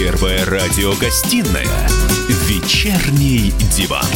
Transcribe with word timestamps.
Первая 0.00 0.46
радиогостинная 0.46 1.68
«Вечерний 2.48 3.52
диван». 3.70 4.06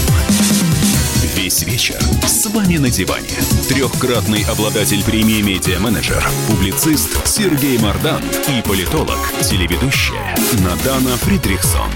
Весь 1.37 1.63
вечер 1.65 2.01
с 2.27 2.47
вами 2.47 2.79
на 2.79 2.89
диване. 2.89 3.29
Трехкратный 3.69 4.45
обладатель 4.45 5.05
премии 5.05 5.43
«Медиа-менеджер», 5.43 6.25
публицист 6.49 7.27
Сергей 7.27 7.77
Мардан 7.79 8.23
и 8.49 8.67
политолог, 8.67 9.19
телеведущая 9.43 10.35
Надана 10.65 11.19
Фридрихсон. 11.19 11.91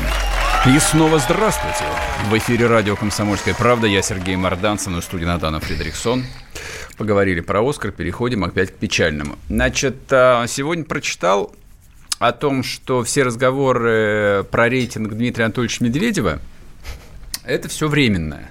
И 0.66 0.78
снова 0.80 1.18
здравствуйте. 1.18 1.84
В 2.28 2.36
эфире 2.36 2.66
радио 2.66 2.94
«Комсомольская 2.94 3.54
правда». 3.54 3.86
Я 3.86 4.02
Сергей 4.02 4.36
Мардан, 4.36 4.78
со 4.78 4.90
мной 4.90 5.00
студии 5.00 5.24
Надана 5.24 5.60
Фридрихсон. 5.60 6.26
Поговорили 6.98 7.40
про 7.40 7.66
«Оскар», 7.66 7.92
переходим 7.92 8.44
опять 8.44 8.70
к 8.70 8.74
печальному. 8.74 9.38
Значит, 9.48 9.96
а, 10.10 10.46
сегодня 10.46 10.84
прочитал 10.84 11.54
о 12.18 12.32
том, 12.32 12.62
что 12.62 13.02
все 13.04 13.22
разговоры 13.22 14.44
про 14.50 14.68
рейтинг 14.68 15.14
Дмитрия 15.14 15.44
Анатольевича 15.44 15.84
Медведева– 15.84 16.40
это 17.44 17.68
все 17.68 17.88
временное. 17.88 18.50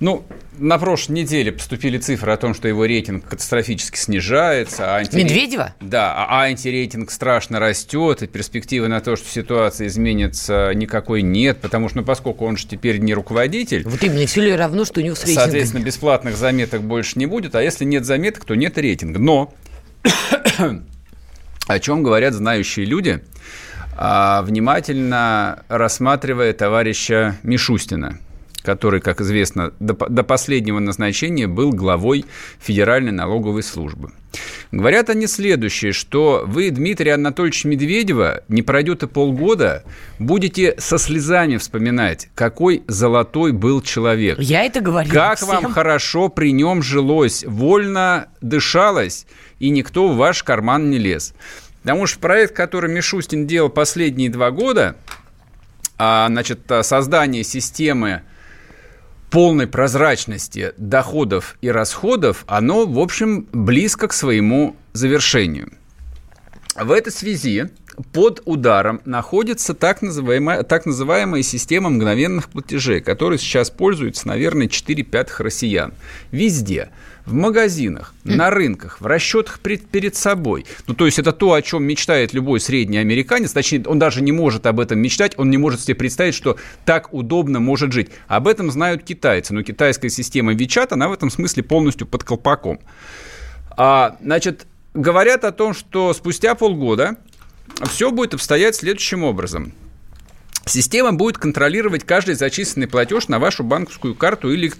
Ну, 0.00 0.24
на 0.58 0.78
прошлой 0.78 1.12
неделе 1.12 1.52
поступили 1.52 1.96
цифры 1.96 2.32
о 2.32 2.36
том, 2.36 2.54
что 2.54 2.66
его 2.66 2.84
рейтинг 2.84 3.24
катастрофически 3.24 3.96
снижается. 3.96 4.96
А 4.96 4.98
антире... 4.98 5.22
Медведева? 5.22 5.74
Да, 5.80 6.12
а 6.14 6.42
антирейтинг 6.42 7.10
страшно 7.10 7.60
растет, 7.60 8.22
и 8.22 8.26
перспективы 8.26 8.88
на 8.88 9.00
то, 9.00 9.14
что 9.14 9.28
ситуация 9.28 9.86
изменится, 9.86 10.72
никакой 10.74 11.22
нет, 11.22 11.60
потому 11.60 11.88
что, 11.88 11.98
ну, 11.98 12.04
поскольку 12.04 12.44
он 12.46 12.56
же 12.56 12.66
теперь 12.66 12.98
не 12.98 13.14
руководитель... 13.14 13.84
Вот 13.84 14.02
именно, 14.02 14.26
все 14.26 14.42
ли 14.42 14.56
равно, 14.56 14.84
что 14.84 15.00
у 15.00 15.04
него 15.04 15.14
с 15.14 15.20
рейтингом? 15.20 15.44
Соответственно, 15.44 15.84
бесплатных 15.84 16.36
заметок 16.36 16.82
больше 16.82 17.18
не 17.18 17.26
будет, 17.26 17.54
а 17.54 17.62
если 17.62 17.84
нет 17.84 18.04
заметок, 18.04 18.44
то 18.44 18.56
нет 18.56 18.76
рейтинга. 18.78 19.20
Но 19.20 19.54
о 21.66 21.78
чем 21.78 22.02
говорят 22.02 22.34
знающие 22.34 22.86
люди, 22.86 23.22
а, 23.96 24.42
внимательно 24.42 25.64
рассматривая 25.68 26.52
товарища 26.52 27.36
Мишустина– 27.42 28.18
который, 28.62 29.00
как 29.00 29.20
известно, 29.20 29.72
до, 29.80 29.94
до 29.94 30.22
последнего 30.22 30.78
назначения 30.78 31.46
был 31.46 31.72
главой 31.72 32.24
Федеральной 32.60 33.12
налоговой 33.12 33.62
службы. 33.62 34.12
Говорят 34.70 35.10
они 35.10 35.26
следующее, 35.26 35.92
что 35.92 36.44
вы, 36.46 36.70
Дмитрий 36.70 37.10
Анатольевич 37.10 37.64
Медведева, 37.64 38.42
не 38.48 38.62
пройдет 38.62 39.02
и 39.02 39.06
полгода, 39.06 39.84
будете 40.18 40.74
со 40.78 40.96
слезами 40.96 41.58
вспоминать, 41.58 42.30
какой 42.34 42.82
золотой 42.86 43.52
был 43.52 43.82
человек. 43.82 44.38
Я 44.38 44.64
это 44.64 44.80
говорю 44.80 45.10
Как 45.10 45.36
всем. 45.36 45.48
вам 45.48 45.72
хорошо 45.72 46.28
при 46.28 46.52
нем 46.52 46.82
жилось, 46.82 47.44
вольно 47.46 48.28
дышалось, 48.40 49.26
и 49.58 49.68
никто 49.68 50.08
в 50.08 50.16
ваш 50.16 50.42
карман 50.42 50.88
не 50.88 50.98
лез. 50.98 51.34
Потому 51.82 52.06
что 52.06 52.18
проект, 52.20 52.54
который 52.54 52.92
Мишустин 52.92 53.46
делал 53.46 53.68
последние 53.68 54.30
два 54.30 54.50
года, 54.50 54.96
а, 55.98 56.28
значит, 56.28 56.60
создание 56.82 57.44
системы 57.44 58.22
полной 59.30 59.66
прозрачности 59.66 60.74
доходов 60.76 61.56
и 61.60 61.70
расходов, 61.70 62.44
оно, 62.46 62.86
в 62.86 62.98
общем, 62.98 63.48
близко 63.52 64.08
к 64.08 64.12
своему 64.12 64.76
завершению. 64.92 65.72
В 66.76 66.92
этой 66.92 67.12
связи 67.12 67.70
под 68.12 68.42
ударом 68.44 69.00
находится 69.04 69.74
так 69.74 70.02
называемая, 70.02 70.62
так 70.62 70.86
называемая 70.86 71.42
система 71.42 71.90
мгновенных 71.90 72.48
платежей, 72.48 73.00
которая 73.00 73.38
сейчас 73.38 73.70
пользуется, 73.70 74.28
наверное, 74.28 74.68
4 74.68 75.02
пятых 75.02 75.40
россиян. 75.40 75.94
Везде 76.30 76.90
в 77.26 77.34
магазинах, 77.34 78.14
на 78.24 78.50
рынках, 78.50 79.00
в 79.00 79.06
расчетах 79.06 79.60
перед, 79.60 79.86
перед 79.88 80.16
собой. 80.16 80.66
Ну, 80.86 80.94
то 80.94 81.06
есть 81.06 81.18
это 81.18 81.32
то, 81.32 81.52
о 81.52 81.62
чем 81.62 81.84
мечтает 81.84 82.32
любой 82.32 82.60
средний 82.60 82.98
американец. 82.98 83.52
Точнее, 83.52 83.84
он 83.86 83.98
даже 83.98 84.22
не 84.22 84.32
может 84.32 84.66
об 84.66 84.80
этом 84.80 84.98
мечтать, 84.98 85.38
он 85.38 85.50
не 85.50 85.56
может 85.56 85.80
себе 85.80 85.94
представить, 85.94 86.34
что 86.34 86.56
так 86.84 87.12
удобно 87.14 87.60
может 87.60 87.92
жить. 87.92 88.10
Об 88.26 88.48
этом 88.48 88.70
знают 88.70 89.04
китайцы, 89.04 89.54
но 89.54 89.62
китайская 89.62 90.08
система 90.08 90.52
WeChat, 90.54 90.88
она 90.90 91.08
в 91.08 91.12
этом 91.12 91.30
смысле 91.30 91.62
полностью 91.62 92.06
под 92.06 92.24
колпаком. 92.24 92.80
А, 93.76 94.16
значит, 94.20 94.66
говорят 94.94 95.44
о 95.44 95.52
том, 95.52 95.74
что 95.74 96.12
спустя 96.14 96.54
полгода 96.54 97.16
все 97.88 98.10
будет 98.10 98.34
обстоять 98.34 98.74
следующим 98.76 99.24
образом. 99.24 99.72
Система 100.66 101.12
будет 101.12 101.38
контролировать 101.38 102.04
каждый 102.04 102.34
зачисленный 102.36 102.86
платеж 102.86 103.28
на 103.28 103.38
вашу 103.38 103.64
банковскую 103.64 104.14
карту 104.14 104.52
или, 104.52 104.72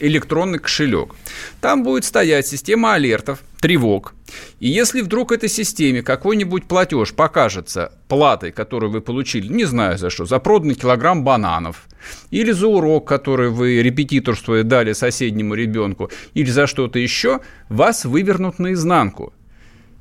электронный 0.00 0.60
кошелек. 0.60 1.14
Там 1.60 1.82
будет 1.82 2.04
стоять 2.04 2.46
система 2.46 2.94
алертов, 2.94 3.40
тревог. 3.60 4.14
И 4.60 4.68
если 4.68 5.00
вдруг 5.00 5.32
этой 5.32 5.48
системе 5.48 6.02
какой-нибудь 6.02 6.66
платеж 6.68 7.12
покажется 7.12 7.92
платой, 8.08 8.52
которую 8.52 8.92
вы 8.92 9.00
получили, 9.00 9.52
не 9.52 9.64
знаю 9.64 9.98
за 9.98 10.10
что, 10.10 10.26
за 10.26 10.38
проданный 10.38 10.74
килограмм 10.74 11.24
бананов, 11.24 11.88
или 12.30 12.52
за 12.52 12.68
урок, 12.68 13.08
который 13.08 13.50
вы 13.50 13.82
репетиторствуя 13.82 14.62
дали 14.62 14.92
соседнему 14.92 15.54
ребенку, 15.54 16.10
или 16.34 16.48
за 16.48 16.68
что-то 16.68 17.00
еще, 17.00 17.40
вас 17.68 18.04
вывернут 18.04 18.60
наизнанку. 18.60 19.32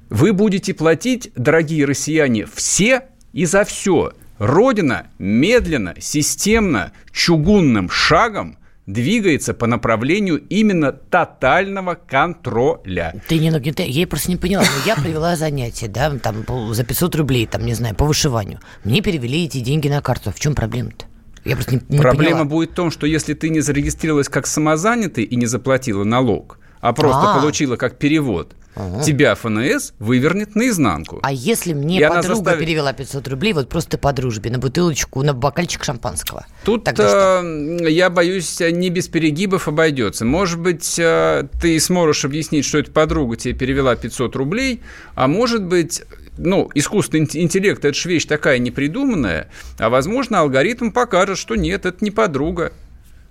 Вы 0.09 0.34
будете 0.34 0.75
платить, 0.75 1.31
дорогие 1.35 1.85
россияне, 1.85 2.46
все 2.46 3.06
и 3.34 3.46
за 3.46 3.64
все– 3.64 4.14
Родина 4.38 5.07
медленно, 5.18 5.94
системно, 6.00 6.91
чугунным 7.12 7.90
шагом 7.90 8.57
двигается 8.85 9.53
по 9.53 9.66
направлению 9.66 10.38
именно 10.50 10.91
тотального 10.91 11.96
контроля. 11.96 13.22
Ты 13.28 13.40
не, 13.40 13.51
ты, 13.51 13.84
я 13.84 14.06
просто 14.06 14.29
не 14.29 14.38
поняла. 14.38 14.63
Ну, 14.63 14.85
я 14.85 14.96
провела 15.01 15.35
занятие, 15.35 15.88
да, 15.88 16.12
там 16.19 16.46
за 16.73 16.84
500 16.84 17.16
рублей, 17.16 17.47
там, 17.47 17.66
не 17.66 17.73
знаю, 17.73 17.96
по 17.96 18.06
вышиванию. 18.06 18.59
Мне 18.84 19.01
перевели 19.01 19.46
эти 19.46 19.59
деньги 19.59 19.88
на 19.88 20.01
карту. 20.01 20.31
В 20.31 20.40
чем 20.40 20.53
проблема-то? 20.53 21.06
Я 21.46 21.56
просто 21.56 21.75
не, 21.75 21.81
не 21.90 22.00
Проблема 22.00 22.40
поняла. 22.40 22.46
будет 22.46 22.72
в 22.72 22.73
том, 22.73 22.91
что 22.91 23.07
если 23.07 23.35
ты 23.35 23.50
не 23.50 23.62
зарегистрировалась 23.62 24.29
как 24.29 24.47
самозанятый 24.47 25.23
и 25.23 25.35
не 25.35 25.46
заплатила 25.46 26.03
налог, 26.03 26.59
а 26.81 26.91
просто 26.91 27.22
А-а-а. 27.22 27.40
получила 27.40 27.78
как 27.78 27.97
перевод– 27.97 28.56
Ага. 28.75 29.03
Тебя 29.03 29.36
ФНС 29.36 29.94
вывернет 30.00 30.56
наизнанку. 30.56 31.19
А 31.24 31.31
если 31.31 31.74
мне 31.74 32.00
и 32.00 32.08
подруга 32.08 32.36
застав... 32.36 32.59
перевела 32.59 32.91
500 32.94 33.28
рублей, 33.30 33.53
вот 33.53 33.69
просто 33.69 33.97
по 33.97 34.12
дружбе, 34.12 34.52
на 34.52 34.59
бутылочку, 34.59 35.24
на 35.24 35.34
бокальчик 35.34 35.84
шампанского? 35.84 36.46
Тут 36.66 36.84
Тогда 36.84 37.41
э, 37.41 37.90
я 37.90 38.09
боюсь, 38.09 38.59
не 38.59 38.90
без 38.90 39.08
перегибов 39.08 39.68
обойдется. 39.69 40.25
Может 40.25 40.59
быть, 40.59 41.00
э, 41.00 41.47
ты 41.62 41.80
сможешь 41.80 42.25
объяснить, 42.25 42.66
что 42.66 42.80
эта 42.80 42.91
подруга 42.91 43.38
тебе 43.38 43.53
перевела 43.53 43.96
500 43.96 44.35
рублей, 44.35 44.81
а 45.16 45.28
может 45.28 45.64
быть, 45.64 46.03
ну, 46.38 46.69
искусственный 46.74 47.30
интеллект– 47.34 47.84
это 47.85 47.97
же 47.97 48.09
вещь 48.09 48.25
такая 48.25 48.59
непридуманная, 48.59 49.50
а, 49.80 49.90
возможно, 49.90 50.40
алгоритм 50.40 50.91
покажет, 50.91 51.38
что 51.38 51.56
нет, 51.56 51.85
это 51.85 52.03
не 52.03 52.12
подруга. 52.12 52.74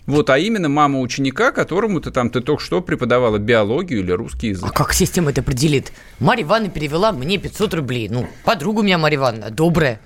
Вот, 0.06 0.28
а 0.28 0.38
именно 0.38 0.68
мама 0.68 1.00
ученика, 1.00 1.50
которому 1.50 2.00
ты 2.00 2.10
там, 2.10 2.28
ты 2.28 2.40
только 2.40 2.62
что 2.62 2.82
преподавала 2.82 3.38
биологию 3.38 4.00
или 4.00 4.12
русский 4.12 4.48
язык. 4.48 4.68
А 4.68 4.72
как 4.72 4.92
система 4.92 5.30
это 5.30 5.40
определит? 5.40 5.92
Марья 6.20 6.44
Ивановна 6.44 6.70
перевела 6.70 7.12
мне 7.12 7.38
500 7.38 7.74
рублей. 7.74 8.08
Ну, 8.10 8.28
подруга 8.44 8.80
у 8.80 8.82
меня 8.82 8.98
Марья 8.98 9.16
Ивановна, 9.18 9.50
добрая. 9.50 10.00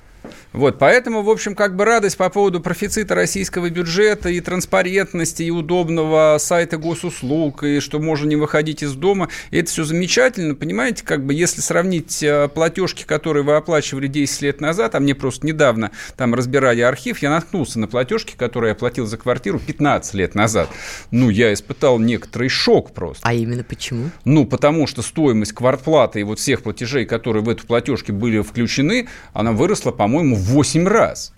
Вот, 0.53 0.79
поэтому, 0.79 1.23
в 1.23 1.31
общем, 1.31 1.55
как 1.55 1.77
бы 1.77 1.85
радость 1.85 2.17
по 2.17 2.31
поводу 2.31 2.61
профицита 2.61 3.15
российского 3.15 3.69
бюджета 3.69 4.31
и 4.31 4.41
транспарентности, 4.41 5.43
и 5.43 5.51
удобного 5.51 6.37
сайта 6.41 6.79
госуслуг, 6.79 7.65
и 7.65 7.81
что 7.81 7.99
можно 7.99 8.27
не 8.29 8.37
выходить 8.37 8.83
из 8.83 8.95
дома, 8.95 9.29
и 9.51 9.59
это 9.59 9.71
все 9.71 9.85
замечательно, 9.85 10.55
понимаете, 10.55 11.05
как 11.05 11.25
бы 11.27 11.35
если 11.35 11.61
сравнить 11.61 12.23
э, 12.23 12.49
платежки, 12.49 13.05
которые 13.05 13.43
вы 13.43 13.57
оплачивали 13.57 14.07
10 14.07 14.43
лет 14.43 14.61
назад, 14.61 14.95
а 14.95 15.01
мне 15.01 15.15
просто 15.15 15.47
недавно 15.47 15.91
там 16.17 16.35
разбирали 16.35 16.81
архив, 16.81 17.19
я 17.19 17.31
наткнулся 17.31 17.79
на 17.79 17.87
платежки, 17.87 18.35
которые 18.37 18.71
я 18.71 18.73
оплатил 18.73 19.07
за 19.07 19.19
квартиру 19.19 19.59
15 19.59 20.15
лет 20.15 20.35
назад. 20.35 20.71
Ну, 21.11 21.29
я 21.29 21.53
испытал 21.53 21.99
некоторый 21.99 22.49
шок 22.49 22.93
просто. 22.95 23.23
А 23.27 23.35
именно 23.35 23.65
почему? 23.65 24.11
Ну, 24.25 24.47
потому 24.47 24.87
что 24.87 25.03
стоимость 25.03 25.53
квартплаты 25.53 26.21
и 26.21 26.23
вот 26.23 26.39
всех 26.39 26.63
платежей, 26.63 27.05
которые 27.05 27.43
в 27.43 27.49
эту 27.51 27.67
платежке 27.67 28.13
были 28.13 28.41
включены, 28.41 29.09
она 29.35 29.53
выросла, 29.53 29.91
по-моему, 29.91 30.38
в 30.39 30.53
8 30.53 30.87
раз. 30.87 31.33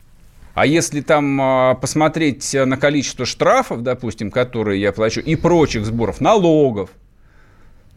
А 0.55 0.67
если 0.67 1.01
там 1.01 1.41
а, 1.41 1.75
посмотреть 1.75 2.55
на 2.55 2.77
количество 2.77 3.25
штрафов, 3.25 3.83
допустим, 3.83 4.31
которые 4.31 4.81
я 4.81 4.93
плачу, 4.93 5.21
и 5.21 5.37
прочих 5.37 5.87
сборов, 5.87 6.21
налогов, 6.21 6.91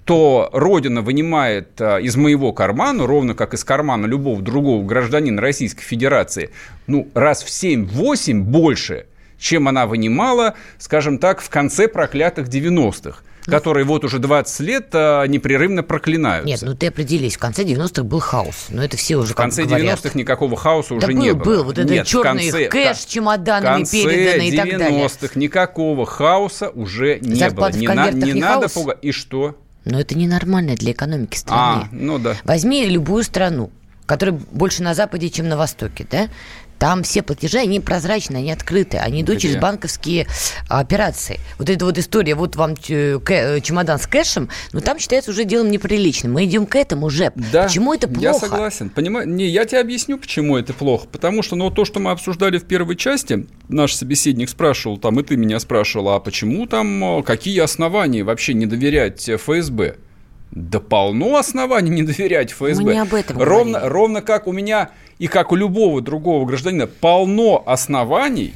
то 0.06 0.50
Родина 0.52 1.02
вынимает 1.02 1.80
а, 1.82 1.98
из 1.98 2.16
моего 2.16 2.54
кармана, 2.54 3.08
ровно 3.08 3.36
как 3.36 3.54
из 3.54 3.64
кармана 3.64 4.06
любого 4.06 4.42
другого 4.42 4.86
гражданина 4.86 5.42
Российской 5.42 5.84
Федерации, 5.84 6.52
ну, 6.88 7.08
раз 7.14 7.44
в 7.44 7.48
7-8 7.48 8.42
больше, 8.42 9.08
чем 9.44 9.68
она 9.68 9.86
вынимала, 9.86 10.56
скажем 10.80 11.20
так, 11.20 11.42
в 11.42 11.50
конце 11.50 11.88
проклятых 11.88 12.48
90-х 12.48 13.20
которые 13.46 13.84
вот 13.84 14.06
уже 14.06 14.20
20 14.20 14.60
лет 14.62 14.88
а, 14.94 15.26
непрерывно 15.26 15.84
проклинаются. 15.84 16.48
Нет, 16.48 16.62
ну 16.62 16.76
ты 16.78 16.88
определись, 16.88 17.36
в 17.36 17.40
конце 17.40 17.64
90-х 17.64 18.04
был 18.04 18.22
хаос, 18.22 18.68
но 18.70 18.82
это 18.82 18.96
все 18.96 19.18
уже 19.18 19.34
В 19.34 19.36
конце 19.36 19.64
90-х 19.64 20.12
никакого 20.18 20.56
хаоса 20.56 20.96
уже 20.96 21.08
да 21.08 21.12
не 21.12 21.34
был, 21.34 21.44
было. 21.44 21.44
был, 21.44 21.64
вот 21.66 21.78
это 21.78 21.92
Нет, 21.92 22.08
черный 22.08 22.50
конце, 22.50 22.70
кэш 22.70 23.00
с 23.00 23.06
чемоданами 23.06 23.84
переданный 23.84 24.48
и 24.48 24.56
так 24.56 24.78
далее. 24.78 25.10
В 25.10 25.12
90-х 25.12 25.38
никакого 25.38 26.06
хаоса 26.06 26.70
уже 26.70 27.20
не 27.20 27.36
Зарплаты 27.36 27.80
было. 27.80 27.82
Не, 27.82 27.88
на, 27.90 28.12
не, 28.12 28.32
не 28.32 28.40
надо 28.40 28.70
пугать. 28.70 29.00
И 29.02 29.12
что? 29.12 29.58
Но 29.84 30.00
это 30.00 30.18
ненормально 30.18 30.76
для 30.76 30.94
экономики 30.94 31.36
страны. 31.36 31.84
А, 31.84 31.90
ну 31.92 32.20
да. 32.20 32.38
Возьми 32.46 32.86
любую 32.86 33.24
страну, 33.24 33.72
который 34.06 34.36
больше 34.52 34.84
на 34.84 34.94
Западе, 34.94 35.30
чем 35.30 35.50
на 35.50 35.58
Востоке, 35.58 36.08
да? 36.10 36.30
Там 36.84 37.04
все 37.04 37.22
платежи, 37.22 37.60
они 37.60 37.80
прозрачные, 37.80 38.40
они 38.40 38.52
открыты, 38.52 38.98
они 38.98 39.22
идут 39.22 39.38
Где? 39.38 39.48
через 39.48 39.62
банковские 39.62 40.28
операции. 40.68 41.40
Вот 41.58 41.70
эта 41.70 41.86
вот 41.86 41.98
история, 41.98 42.36
вот 42.36 42.58
вам 42.58 42.76
чемодан 42.76 44.00
с 44.00 44.06
кэшем, 44.06 44.50
но 44.74 44.82
там 44.82 45.00
считается 45.00 45.32
уже 45.32 45.46
делом 45.46 45.72
неприличным. 45.72 46.34
Мы 46.34 46.44
идем 46.44 46.66
к 46.66 46.76
этому 46.76 47.06
уже. 47.06 47.32
Да, 47.54 47.64
почему 47.64 47.94
это 47.94 48.10
плохо? 48.10 48.22
Я 48.22 48.34
согласен. 48.34 48.90
Понимаю, 48.90 49.30
не, 49.30 49.48
я 49.48 49.64
тебе 49.64 49.80
объясню, 49.80 50.18
почему 50.18 50.58
это 50.58 50.74
плохо. 50.74 51.08
Потому 51.10 51.42
что, 51.42 51.56
ну, 51.56 51.72
то, 51.72 51.86
что 51.86 52.02
мы 52.02 52.12
обсуждали 52.12 52.58
в 52.58 52.66
первой 52.66 52.98
части, 52.98 53.48
наш 53.70 53.94
собеседник 53.94 54.50
спрашивал, 54.50 54.98
там, 54.98 55.18
и 55.22 55.24
ты 55.24 55.38
меня 55.38 55.62
спрашивал, 55.62 56.10
а 56.10 56.20
почему 56.20 56.68
там, 56.68 57.24
какие 57.24 57.62
основания 57.62 58.26
вообще 58.26 58.56
не 58.56 58.66
доверять 58.66 59.30
ФСБ? 59.30 59.96
Да 60.52 60.80
полно 60.80 61.38
оснований 61.38 61.90
не 61.90 62.04
доверять 62.04 62.52
ФСБ. 62.52 62.84
Мы 62.84 62.94
не 62.94 63.00
об 63.00 63.14
этом 63.14 63.42
ровно, 63.42 63.90
ровно 63.90 64.22
как 64.22 64.46
у 64.48 64.52
меня 64.52 64.92
и 65.20 65.28
как 65.28 65.52
у 65.52 65.56
любого 65.56 66.02
другого 66.02 66.46
гражданина 66.46 66.88
полно 66.88 67.64
оснований 67.66 68.54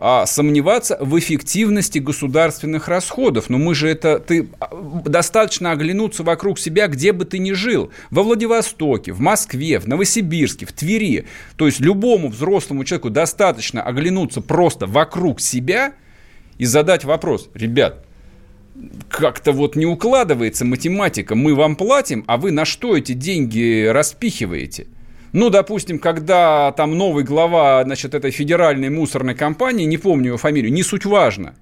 а, 0.00 0.26
сомневаться 0.26 0.96
в 1.00 1.18
эффективности 1.18 1.98
государственных 1.98 2.86
расходов. 2.86 3.50
Но 3.50 3.58
мы 3.58 3.74
же 3.74 3.88
это... 3.88 4.20
Ты 4.20 4.48
а, 4.60 4.70
достаточно 5.04 5.72
оглянуться 5.72 6.22
вокруг 6.22 6.58
себя, 6.58 6.86
где 6.86 7.12
бы 7.12 7.24
ты 7.24 7.38
ни 7.38 7.52
жил. 7.52 7.90
Во 8.10 8.22
Владивостоке, 8.22 9.12
в 9.12 9.20
Москве, 9.20 9.80
в 9.80 9.88
Новосибирске, 9.88 10.66
в 10.66 10.72
Твери. 10.72 11.26
То 11.56 11.66
есть 11.66 11.80
любому 11.80 12.28
взрослому 12.28 12.84
человеку 12.84 13.10
достаточно 13.10 13.82
оглянуться 13.82 14.40
просто 14.40 14.86
вокруг 14.86 15.40
себя 15.40 15.94
и 16.58 16.64
задать 16.64 17.04
вопрос. 17.04 17.50
Ребят, 17.54 18.04
как-то 19.08 19.50
вот 19.50 19.74
не 19.74 19.86
укладывается 19.86 20.64
математика. 20.64 21.34
Мы 21.34 21.56
вам 21.56 21.74
платим, 21.74 22.22
а 22.28 22.36
вы 22.36 22.52
на 22.52 22.64
что 22.64 22.96
эти 22.96 23.12
деньги 23.12 23.86
распихиваете? 23.86 24.86
Ну, 25.32 25.50
допустим, 25.50 25.98
когда 25.98 26.72
там 26.72 26.96
новый 26.96 27.24
глава, 27.24 27.82
значит, 27.84 28.14
этой 28.14 28.30
федеральной 28.30 28.88
мусорной 28.88 29.34
компании, 29.34 29.84
не 29.84 29.98
помню 29.98 30.28
его 30.28 30.38
фамилию, 30.38 30.72
не 30.72 30.82
суть 30.82 31.04
важно, 31.04 31.54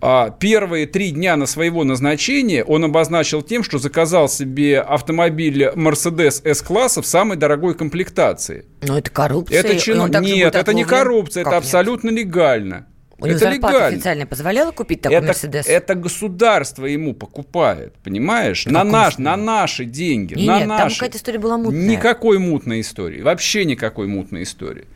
а 0.00 0.30
первые 0.30 0.86
три 0.86 1.10
дня 1.10 1.36
на 1.36 1.46
своего 1.46 1.82
назначения 1.82 2.62
он 2.62 2.84
обозначил 2.84 3.42
тем, 3.42 3.64
что 3.64 3.78
заказал 3.78 4.28
себе 4.28 4.80
автомобиль 4.80 5.64
Mercedes 5.74 6.40
S-класса 6.44 7.02
в 7.02 7.06
самой 7.06 7.36
дорогой 7.36 7.74
комплектации. 7.74 8.66
Но 8.82 8.98
это 8.98 9.10
коррупция. 9.10 9.58
Это 9.58 9.76
чин... 9.78 10.04
Нет, 10.20 10.54
это 10.54 10.72
не 10.72 10.84
коррупция, 10.84 11.42
как 11.42 11.52
это 11.52 11.56
нет? 11.56 11.64
абсолютно 11.64 12.10
легально. 12.10 12.86
У 13.20 13.26
него 13.26 13.36
это 13.36 13.50
зарплата 13.50 13.74
легально. 13.74 13.96
официально 13.96 14.26
позволяла 14.26 14.70
купить 14.70 15.00
такой 15.00 15.18
это, 15.18 15.26
Мерседес? 15.26 15.66
Это 15.66 15.94
государство 15.96 16.86
ему 16.86 17.14
покупает, 17.14 17.94
понимаешь? 18.04 18.64
На, 18.66 18.84
наш, 18.84 19.18
на 19.18 19.36
наши 19.36 19.84
деньги. 19.84 20.34
Не, 20.34 20.46
на 20.46 20.58
нет, 20.60 20.68
наши. 20.68 20.82
там 20.82 20.90
какая-то 20.90 21.18
история 21.18 21.38
была 21.38 21.58
мутная. 21.58 21.80
Никакой 21.80 22.38
мутной 22.38 22.80
истории. 22.80 23.20
Вообще 23.20 23.64
никакой 23.64 24.06
мутной 24.06 24.44
истории. 24.44 24.86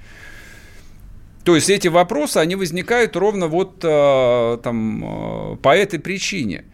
То 1.44 1.56
есть 1.56 1.68
эти 1.68 1.88
вопросы, 1.88 2.38
они 2.38 2.54
возникают 2.54 3.16
ровно 3.16 3.48
вот 3.48 3.80
э, 3.82 4.58
там, 4.62 5.54
э, 5.54 5.56
по 5.56 5.76
этой 5.76 5.98
причине 5.98 6.64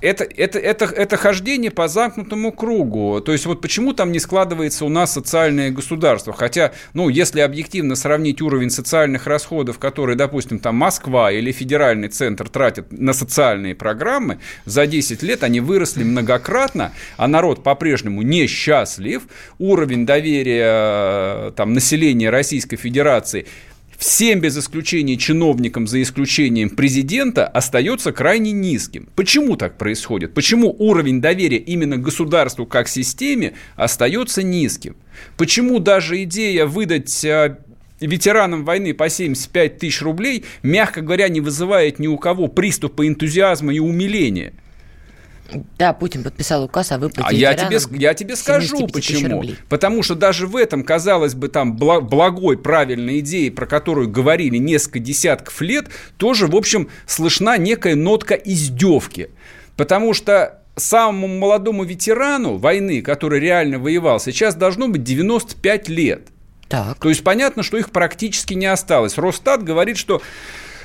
это, 0.00 0.24
это, 0.24 0.58
это, 0.58 0.84
это 0.84 1.16
хождение 1.16 1.70
по 1.70 1.88
замкнутому 1.88 2.52
кругу. 2.52 3.20
То 3.20 3.32
есть 3.32 3.46
вот 3.46 3.60
почему 3.60 3.92
там 3.92 4.12
не 4.12 4.18
складывается 4.18 4.84
у 4.84 4.88
нас 4.88 5.12
социальное 5.12 5.70
государство? 5.70 6.32
Хотя, 6.32 6.72
ну, 6.94 7.08
если 7.08 7.40
объективно 7.40 7.96
сравнить 7.96 8.40
уровень 8.40 8.70
социальных 8.70 9.26
расходов, 9.26 9.78
которые, 9.78 10.16
допустим, 10.16 10.58
там 10.58 10.76
Москва 10.76 11.30
или 11.30 11.52
федеральный 11.52 12.08
центр 12.08 12.48
тратят 12.48 12.92
на 12.92 13.12
социальные 13.12 13.74
программы, 13.74 14.38
за 14.64 14.86
10 14.86 15.22
лет 15.22 15.42
они 15.42 15.60
выросли 15.60 16.04
многократно, 16.04 16.92
а 17.16 17.28
народ 17.28 17.62
по-прежнему 17.62 18.22
несчастлив, 18.22 19.22
уровень 19.58 20.06
доверия 20.06 21.50
там, 21.52 21.72
населения 21.74 22.30
Российской 22.30 22.76
Федерации– 22.76 23.46
всем 24.00 24.40
без 24.40 24.56
исключения 24.56 25.16
чиновникам, 25.16 25.86
за 25.86 26.00
исключением 26.02 26.70
президента, 26.70 27.46
остается 27.46 28.12
крайне 28.12 28.50
низким. 28.50 29.08
Почему 29.14 29.56
так 29.56 29.76
происходит? 29.76 30.32
Почему 30.32 30.74
уровень 30.78 31.20
доверия 31.20 31.58
именно 31.58 31.98
государству 31.98 32.64
как 32.66 32.88
системе 32.88 33.52
остается 33.76 34.42
низким? 34.42 34.96
Почему 35.36 35.78
даже 35.80 36.22
идея 36.22 36.64
выдать 36.64 37.24
а, 37.26 37.58
ветеранам 38.00 38.64
войны 38.64 38.94
по 38.94 39.10
75 39.10 39.78
тысяч 39.78 40.00
рублей, 40.00 40.46
мягко 40.62 41.02
говоря, 41.02 41.28
не 41.28 41.42
вызывает 41.42 41.98
ни 41.98 42.06
у 42.06 42.16
кого 42.16 42.48
приступа 42.48 43.06
энтузиазма 43.06 43.74
и 43.74 43.80
умиления? 43.80 44.54
Да, 45.78 45.92
Путин 45.92 46.22
подписал 46.22 46.64
указ 46.64 46.92
о 46.92 46.98
выплате 46.98 47.28
а 47.28 47.32
я 47.32 47.54
тебе, 47.54 47.78
я 47.98 48.14
тебе 48.14 48.36
скажу, 48.36 48.86
почему. 48.88 49.44
Потому 49.68 50.02
что 50.02 50.14
даже 50.14 50.46
в 50.46 50.56
этом, 50.56 50.82
казалось 50.84 51.34
бы, 51.34 51.48
там 51.48 51.76
благой, 51.76 52.58
правильной 52.58 53.20
идее, 53.20 53.50
про 53.50 53.66
которую 53.66 54.08
говорили 54.08 54.56
несколько 54.56 54.98
десятков 54.98 55.60
лет, 55.60 55.88
тоже, 56.16 56.46
в 56.46 56.56
общем, 56.56 56.88
слышна 57.06 57.58
некая 57.58 57.94
нотка 57.94 58.34
издевки. 58.34 59.30
Потому 59.76 60.14
что 60.14 60.60
самому 60.76 61.28
молодому 61.28 61.84
ветерану 61.84 62.56
войны, 62.56 63.02
который 63.02 63.40
реально 63.40 63.78
воевал, 63.78 64.20
сейчас 64.20 64.54
должно 64.54 64.88
быть 64.88 65.02
95 65.02 65.88
лет. 65.88 66.28
Так. 66.68 66.98
То 67.00 67.08
есть 67.08 67.24
понятно, 67.24 67.62
что 67.62 67.76
их 67.76 67.90
практически 67.90 68.54
не 68.54 68.66
осталось. 68.66 69.18
Росстат 69.18 69.64
говорит, 69.64 69.96
что 69.96 70.22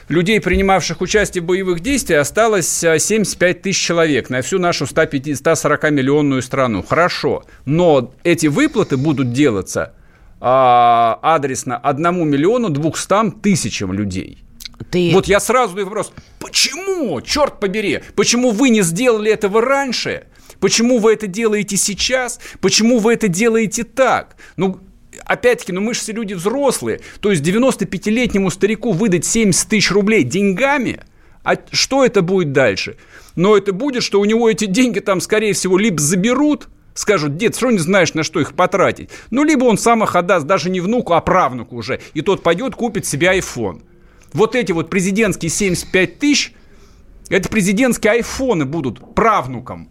людей, 0.08 0.40
принимавших 0.40 1.02
участие 1.02 1.42
в 1.42 1.46
боевых 1.46 1.80
действиях, 1.80 2.22
осталось 2.22 2.68
75 2.68 3.58
э, 3.58 3.60
тысяч 3.60 3.82
человек 3.82 4.30
на 4.30 4.42
всю 4.42 4.60
нашу 4.60 4.86
140-миллионную 4.86 6.42
страну. 6.42 6.84
Хорошо, 6.84 7.44
но 7.66 8.14
эти 8.24 8.48
выплаты 8.48 8.98
будут 8.98 9.34
делаться 9.34 9.94
а, 10.40 11.20
адресно 11.22 11.78
1 11.78 12.30
миллиону 12.30 12.70
200 12.70 13.42
тысячам 13.42 13.94
людей. 13.94 14.44
Ты... 14.92 15.12
Вот 15.14 15.28
я 15.28 15.40
сразу 15.40 15.70
задаю 15.70 15.88
вопрос, 15.88 16.12
почему, 16.40 17.22
черт 17.22 17.60
побери, 17.60 18.04
почему 18.16 18.52
вы 18.52 18.70
не 18.70 18.82
сделали 18.82 19.32
этого 19.32 19.62
раньше? 19.62 20.26
Почему 20.60 21.00
вы 21.00 21.14
это 21.14 21.28
делаете 21.28 21.78
сейчас? 21.78 22.40
Почему 22.62 23.00
вы 23.00 23.14
это 23.14 23.28
делаете 23.28 23.84
так? 23.84 24.36
Ну, 24.58 24.80
опять-таки, 25.26 25.72
ну 25.72 25.82
мы 25.82 25.94
же 25.94 26.00
все 26.00 26.14
люди 26.14 26.34
взрослые. 26.34 27.02
То 27.20 27.32
есть 27.32 27.44
95-летнему 27.44 28.50
старику 28.50 28.92
выдать 28.92 29.26
70 29.26 29.70
тысяч 29.70 29.92
рублей 29.92 30.24
деньгами, 30.24 31.02
а 31.44 31.58
что 31.72 32.04
это 32.04 32.22
будет 32.22 32.52
дальше? 32.52 32.98
Но 33.36 33.56
это 33.56 33.72
будет, 33.72 34.04
что 34.04 34.20
у 34.20 34.26
него 34.26 34.50
эти 34.50 34.66
деньги 34.66 35.00
там, 35.00 35.22
скорее 35.22 35.54
всего, 35.54 35.78
либо 35.78 36.00
заберут, 36.00 36.68
скажут, 36.94 37.38
дед, 37.38 37.56
что 37.56 37.70
не 37.70 37.78
знаешь, 37.78 38.14
на 38.14 38.24
что 38.24 38.40
их 38.40 38.54
потратить? 38.54 39.10
Ну, 39.30 39.44
либо 39.44 39.66
он 39.66 39.78
сам 39.78 40.04
их 40.04 40.16
отдаст 40.16 40.48
даже 40.48 40.70
не 40.70 40.82
внуку, 40.82 41.14
а 41.14 41.22
правнуку 41.22 41.76
уже, 41.76 42.02
и 42.14 42.22
тот 42.22 42.42
пойдет, 42.42 42.76
купит 42.76 43.06
себе 43.06 43.38
iPhone. 43.38 43.84
Вот 44.34 44.56
эти 44.56 44.72
вот 44.72 44.90
президентские 44.90 45.50
75 45.50 46.20
тысяч, 46.20 46.54
это 47.30 47.48
президентские 47.50 48.14
айфоны 48.14 48.66
будут 48.66 49.16
правнукам 49.16 49.90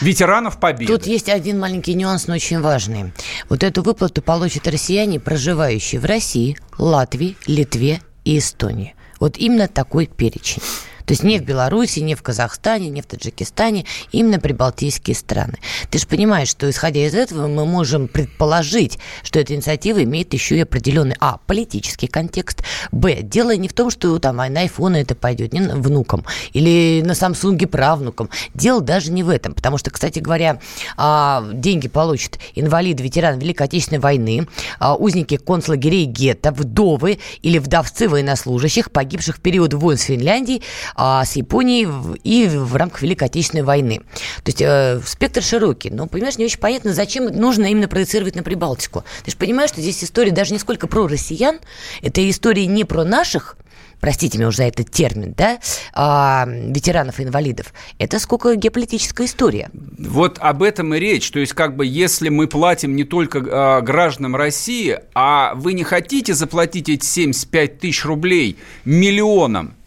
ветеранов 0.00 0.60
Победы. 0.60 0.92
Тут 0.92 1.06
есть 1.06 1.28
один 1.28 1.58
маленький 1.58 1.94
нюанс, 1.94 2.26
но 2.26 2.34
очень 2.34 2.60
важный. 2.60 3.12
Вот 3.48 3.62
эту 3.62 3.82
выплату 3.82 4.22
получат 4.22 4.66
россияне, 4.68 5.20
проживающие 5.20 6.00
в 6.00 6.04
России, 6.04 6.56
Латвии, 6.78 7.36
Литве 7.46 8.00
и 8.24 8.38
Эстонии. 8.38 8.94
Вот 9.20 9.36
именно 9.36 9.68
такой 9.68 10.06
перечень. 10.06 10.62
То 11.08 11.12
есть 11.12 11.22
не 11.22 11.38
в 11.38 11.42
Беларуси, 11.42 12.00
не 12.00 12.14
в 12.14 12.22
Казахстане, 12.22 12.90
не 12.90 13.00
в 13.00 13.06
Таджикистане, 13.06 13.86
именно 14.12 14.38
прибалтийские 14.38 15.16
страны. 15.16 15.54
Ты 15.90 15.98
же 15.98 16.06
понимаешь, 16.06 16.48
что 16.48 16.68
исходя 16.68 17.00
из 17.06 17.14
этого 17.14 17.46
мы 17.46 17.64
можем 17.64 18.08
предположить, 18.08 18.98
что 19.22 19.40
эта 19.40 19.54
инициатива 19.54 20.04
имеет 20.04 20.34
еще 20.34 20.58
и 20.58 20.60
определенный, 20.60 21.16
а, 21.18 21.38
политический 21.46 22.08
контекст, 22.08 22.62
б, 22.92 23.22
дело 23.22 23.56
не 23.56 23.68
в 23.68 23.72
том, 23.72 23.88
что 23.88 24.18
там 24.18 24.36
на 24.36 24.44
айфоны 24.44 24.98
это 24.98 25.14
пойдет, 25.14 25.54
не 25.54 25.60
внукам, 25.60 26.26
или 26.52 27.00
на 27.02 27.14
Самсунге 27.14 27.66
правнукам. 27.66 28.28
Дело 28.52 28.82
даже 28.82 29.10
не 29.10 29.22
в 29.22 29.30
этом, 29.30 29.54
потому 29.54 29.78
что, 29.78 29.90
кстати 29.90 30.18
говоря, 30.18 30.60
а, 30.98 31.42
деньги 31.54 31.88
получат 31.88 32.38
инвалиды, 32.54 33.02
ветераны 33.02 33.40
Великой 33.40 33.62
Отечественной 33.62 34.00
войны, 34.02 34.46
а, 34.78 34.94
узники 34.94 35.38
концлагерей 35.38 36.04
гетто, 36.04 36.52
вдовы 36.52 37.18
или 37.40 37.56
вдовцы 37.56 38.10
военнослужащих, 38.10 38.90
погибших 38.90 39.36
в 39.36 39.40
период 39.40 39.72
войн 39.72 39.96
с 39.96 40.02
Финляндией, 40.02 40.62
а, 41.00 41.24
с 41.24 41.36
Японией 41.36 41.88
и 42.24 42.48
в 42.48 42.74
рамках 42.74 43.02
Великой 43.02 43.28
Отечественной 43.28 43.62
войны. 43.62 44.00
То 44.42 44.46
есть 44.46 44.60
э, 44.60 45.00
спектр 45.06 45.44
широкий. 45.44 45.90
Но, 45.90 46.08
понимаешь, 46.08 46.38
не 46.38 46.44
очень 46.44 46.58
понятно, 46.58 46.92
зачем 46.92 47.26
нужно 47.26 47.66
именно 47.66 47.86
проецировать 47.86 48.34
на 48.34 48.42
Прибалтику. 48.42 49.04
Ты 49.24 49.30
же 49.30 49.36
понимаешь, 49.36 49.70
что 49.70 49.80
здесь 49.80 50.02
история 50.02 50.32
даже 50.32 50.52
не 50.52 50.58
сколько 50.58 50.88
про 50.88 51.06
россиян, 51.06 51.60
это 52.02 52.28
история 52.28 52.66
не 52.66 52.82
про 52.82 53.04
наших, 53.04 53.56
простите 54.00 54.38
меня 54.38 54.48
уже 54.48 54.56
за 54.56 54.64
этот 54.64 54.90
термин, 54.90 55.34
да, 55.36 55.60
а, 55.94 56.44
ветеранов 56.48 57.20
и 57.20 57.22
инвалидов, 57.22 57.72
это 58.00 58.18
сколько 58.18 58.56
геополитическая 58.56 59.28
история. 59.28 59.70
Вот 59.98 60.38
об 60.40 60.64
этом 60.64 60.94
и 60.94 60.98
речь. 60.98 61.30
То 61.30 61.38
есть, 61.38 61.52
как 61.52 61.76
бы, 61.76 61.86
если 61.86 62.28
мы 62.28 62.48
платим 62.48 62.96
не 62.96 63.04
только 63.04 63.38
а, 63.38 63.80
гражданам 63.82 64.34
России, 64.34 64.98
а 65.14 65.54
вы 65.54 65.74
не 65.74 65.84
хотите 65.84 66.34
заплатить 66.34 66.88
эти 66.88 67.04
75 67.04 67.78
тысяч 67.78 68.04
рублей 68.04 68.58
миллионам 68.84 69.77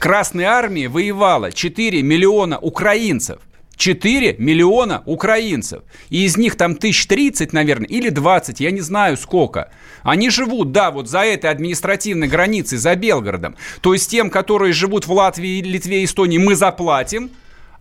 Красной 0.00 0.44
армии 0.44 0.86
воевало 0.86 1.52
4 1.52 2.02
миллиона 2.02 2.58
украинцев. 2.58 3.40
4 3.76 4.36
миллиона 4.38 5.02
украинцев. 5.04 5.82
И 6.08 6.24
из 6.24 6.38
них 6.38 6.56
там 6.56 6.74
тысяч 6.74 7.06
тридцать, 7.06 7.52
наверное, 7.52 7.86
или 7.86 8.08
20, 8.08 8.60
я 8.60 8.70
не 8.70 8.80
знаю 8.80 9.18
сколько. 9.18 9.70
Они 10.02 10.30
живут, 10.30 10.72
да, 10.72 10.90
вот 10.90 11.10
за 11.10 11.20
этой 11.20 11.50
административной 11.50 12.28
границей, 12.28 12.78
за 12.78 12.96
Белгородом. 12.96 13.56
То 13.82 13.92
есть 13.92 14.10
тем, 14.10 14.30
которые 14.30 14.72
живут 14.72 15.06
в 15.06 15.12
Латвии, 15.12 15.60
Литве, 15.60 16.02
Эстонии, 16.02 16.38
мы 16.38 16.54
заплатим. 16.54 17.30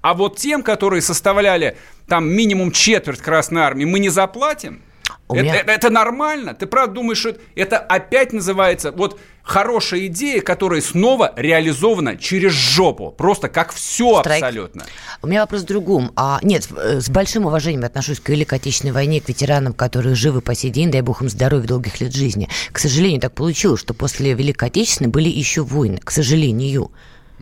А 0.01 0.13
вот 0.13 0.35
тем, 0.35 0.61
которые 0.61 1.01
составляли 1.01 1.77
там 2.05 2.29
минимум 2.29 2.73
четверть 2.73 3.21
Красной 3.21 3.61
Армии, 3.61 3.85
мы 3.85 3.99
не 3.99 4.09
заплатим. 4.09 4.81
У 5.29 5.36
это, 5.36 5.43
меня... 5.43 5.55
это, 5.57 5.71
это 5.71 5.89
нормально? 5.91 6.55
Ты 6.55 6.65
правда 6.65 6.95
думаешь, 6.95 7.19
что 7.19 7.38
это 7.55 7.77
опять 7.77 8.33
называется 8.33 8.91
вот 8.91 9.19
хорошая 9.43 10.07
идея, 10.07 10.41
которая 10.41 10.81
снова 10.81 11.33
реализована 11.36 12.17
через 12.17 12.51
жопу. 12.51 13.12
Просто 13.12 13.48
как 13.48 13.71
все 13.71 14.21
Страйк. 14.21 14.43
абсолютно. 14.43 14.86
У 15.21 15.27
меня 15.27 15.41
вопрос 15.41 15.62
в 15.62 15.65
другом. 15.65 16.12
А, 16.15 16.39
нет, 16.41 16.67
э, 16.75 17.00
с 17.00 17.09
большим 17.09 17.45
уважением 17.45 17.86
отношусь 17.86 18.19
к 18.19 18.29
Великой 18.29 18.55
Отечественной 18.55 18.91
войне, 18.91 19.21
к 19.21 19.29
ветеранам, 19.29 19.74
которые 19.74 20.15
живы 20.15 20.41
по 20.41 20.55
сей 20.55 20.71
день, 20.71 20.89
дай 20.89 21.01
бог 21.01 21.21
им 21.21 21.29
здоровья, 21.29 21.67
долгих 21.67 22.01
лет 22.01 22.13
жизни. 22.13 22.50
К 22.71 22.79
сожалению, 22.79 23.21
так 23.21 23.33
получилось, 23.33 23.81
что 23.81 23.93
после 23.93 24.33
Великой 24.33 24.69
Отечественной 24.69 25.12
были 25.12 25.29
еще 25.29 25.63
войны, 25.63 26.00
к 26.03 26.09
сожалению. 26.09 26.91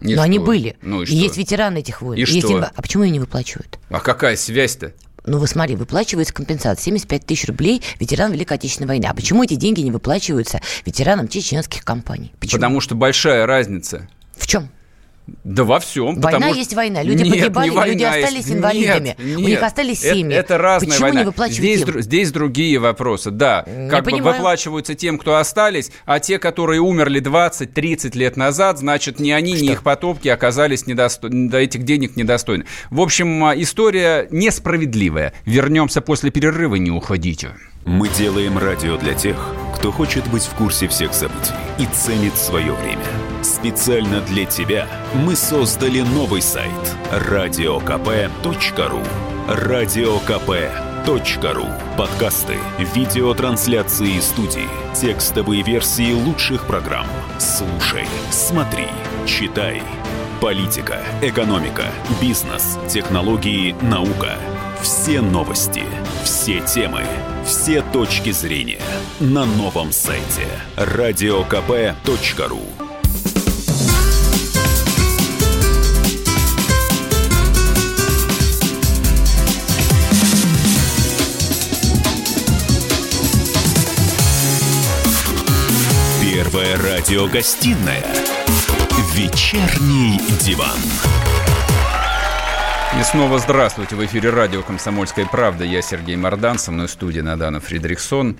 И 0.01 0.08
Но 0.10 0.12
что? 0.15 0.22
они 0.24 0.39
были. 0.39 0.75
Ну 0.82 1.03
и, 1.03 1.06
и 1.06 1.15
есть 1.15 1.38
ветераны 1.38 1.79
этих 1.79 2.01
войн. 2.01 2.20
И, 2.20 2.24
и 2.24 2.25
что? 2.25 2.36
Есть... 2.36 2.72
А 2.75 2.82
почему 2.82 3.03
их 3.03 3.12
не 3.13 3.20
выплачивают? 3.20 3.79
А 3.89 4.01
какая 4.01 4.36
связь-то? 4.36 4.94
Ну, 5.27 5.39
вы 5.39 5.48
смотри, 5.48 5.75
выплачивается 5.75 6.34
компенсация 6.34 6.84
75 6.84 7.25
тысяч 7.25 7.48
рублей 7.48 7.84
ветеранам 8.00 8.34
Великой 8.34 8.53
Отечественной 8.53 8.88
войны. 8.88 9.05
А 9.05 9.13
почему 9.13 9.43
эти 9.43 9.55
деньги 9.55 9.81
не 9.81 9.91
выплачиваются 9.91 10.62
ветеранам 10.86 11.27
чеченских 11.27 11.84
компаний? 11.84 12.31
Почему? 12.39 12.60
Потому 12.60 12.79
что 12.79 12.96
большая 12.96 13.46
разница. 13.46 14.07
В 14.36 14.48
чем? 14.48 14.69
Да 15.43 15.63
во 15.63 15.79
всем. 15.79 16.19
Война 16.19 16.48
есть 16.48 16.74
война. 16.74 17.03
Люди 17.03 17.24
нет, 17.24 17.53
погибали, 17.53 17.69
война 17.69 17.93
люди 17.93 18.03
остались 18.03 18.46
есть. 18.46 18.51
инвалидами. 18.51 19.15
Нет, 19.19 19.38
У 19.38 19.41
них 19.41 19.62
остались 19.62 20.00
семьи. 20.00 20.34
Это, 20.34 20.53
это 20.53 20.57
разная 20.57 20.89
Почему 20.89 21.05
война. 21.05 21.19
не 21.22 21.25
выплачивают 21.25 21.79
здесь, 21.81 22.03
здесь 22.05 22.31
другие 22.31 22.79
вопросы. 22.79 23.31
Да, 23.31 23.65
не 23.67 23.89
как 23.89 24.05
понимаю. 24.05 24.24
бы 24.24 24.31
выплачиваются 24.31 24.96
тем, 24.96 25.17
кто 25.17 25.36
остались, 25.38 25.91
а 26.05 26.19
те, 26.19 26.39
которые 26.39 26.81
умерли 26.81 27.22
20-30 27.22 28.17
лет 28.17 28.38
назад, 28.38 28.79
значит, 28.79 29.19
ни 29.19 29.31
они, 29.31 29.55
Что? 29.55 29.65
ни 29.65 29.72
их 29.72 29.84
потомки 29.84 30.27
оказались 30.29 30.88
недосто... 30.88 31.29
до 31.29 31.57
этих 31.57 31.84
денег 31.84 32.15
недостойны. 32.15 32.65
В 32.89 33.01
общем, 33.01 33.43
а, 33.43 33.53
история 33.55 34.27
несправедливая. 34.31 35.34
Вернемся 35.46 36.01
после 36.01 36.31
перерыва, 36.31 36.75
не 36.75 36.91
уходите. 36.91 37.51
Мы 37.86 38.10
делаем 38.10 38.57
радио 38.57 38.98
для 38.98 39.13
тех, 39.13 39.38
кто 39.75 39.91
хочет 39.91 40.27
быть 40.27 40.43
в 40.43 40.53
курсе 40.55 40.88
всех 40.88 41.13
событий 41.13 41.53
и 41.79 41.86
ценит 41.93 42.36
свое 42.36 42.74
время. 42.74 43.05
Специально 43.44 44.22
для 44.22 44.46
тебя 44.46 44.88
мы 45.13 45.36
создали 45.36 46.01
новый 46.01 46.41
сайт 46.41 46.72
радиокп.ру 47.12 49.01
радиокп.ру 49.48 51.65
Подкасты, 51.98 52.58
видеотрансляции 52.94 54.20
студии, 54.20 54.67
текстовые 54.94 55.63
версии 55.63 56.13
лучших 56.13 56.67
программ. 56.67 57.08
Слушай, 57.39 58.06
смотри, 58.29 58.88
читай. 59.25 59.82
Политика, 60.41 61.00
экономика, 61.22 61.86
бизнес, 62.22 62.77
технологии, 62.89 63.75
наука. 63.82 64.36
Все 64.82 65.22
новости, 65.22 65.84
все 66.24 66.60
темы, 66.60 67.03
все 67.46 67.82
точки 67.82 68.32
зрения 68.32 68.82
на 69.20 69.46
новом 69.46 69.91
сайте 69.91 70.46
радиокп.ру 70.75 72.62
Первая 86.58 86.98
радиогостинная 86.98 88.04
«Вечерний 89.14 90.20
диван». 90.42 90.80
И 93.00 93.04
снова 93.04 93.38
здравствуйте. 93.38 93.96
В 93.96 94.04
эфире 94.04 94.32
радио 94.32 94.64
«Комсомольская 94.64 95.28
правда». 95.28 95.64
Я 95.64 95.84
Сергей 95.84 96.16
Мордан, 96.16 96.58
со 96.58 96.72
мной 96.72 96.88
в 96.88 96.90
студии 96.90 97.20
Надана 97.20 97.60
Фридрихсон. 97.60 98.38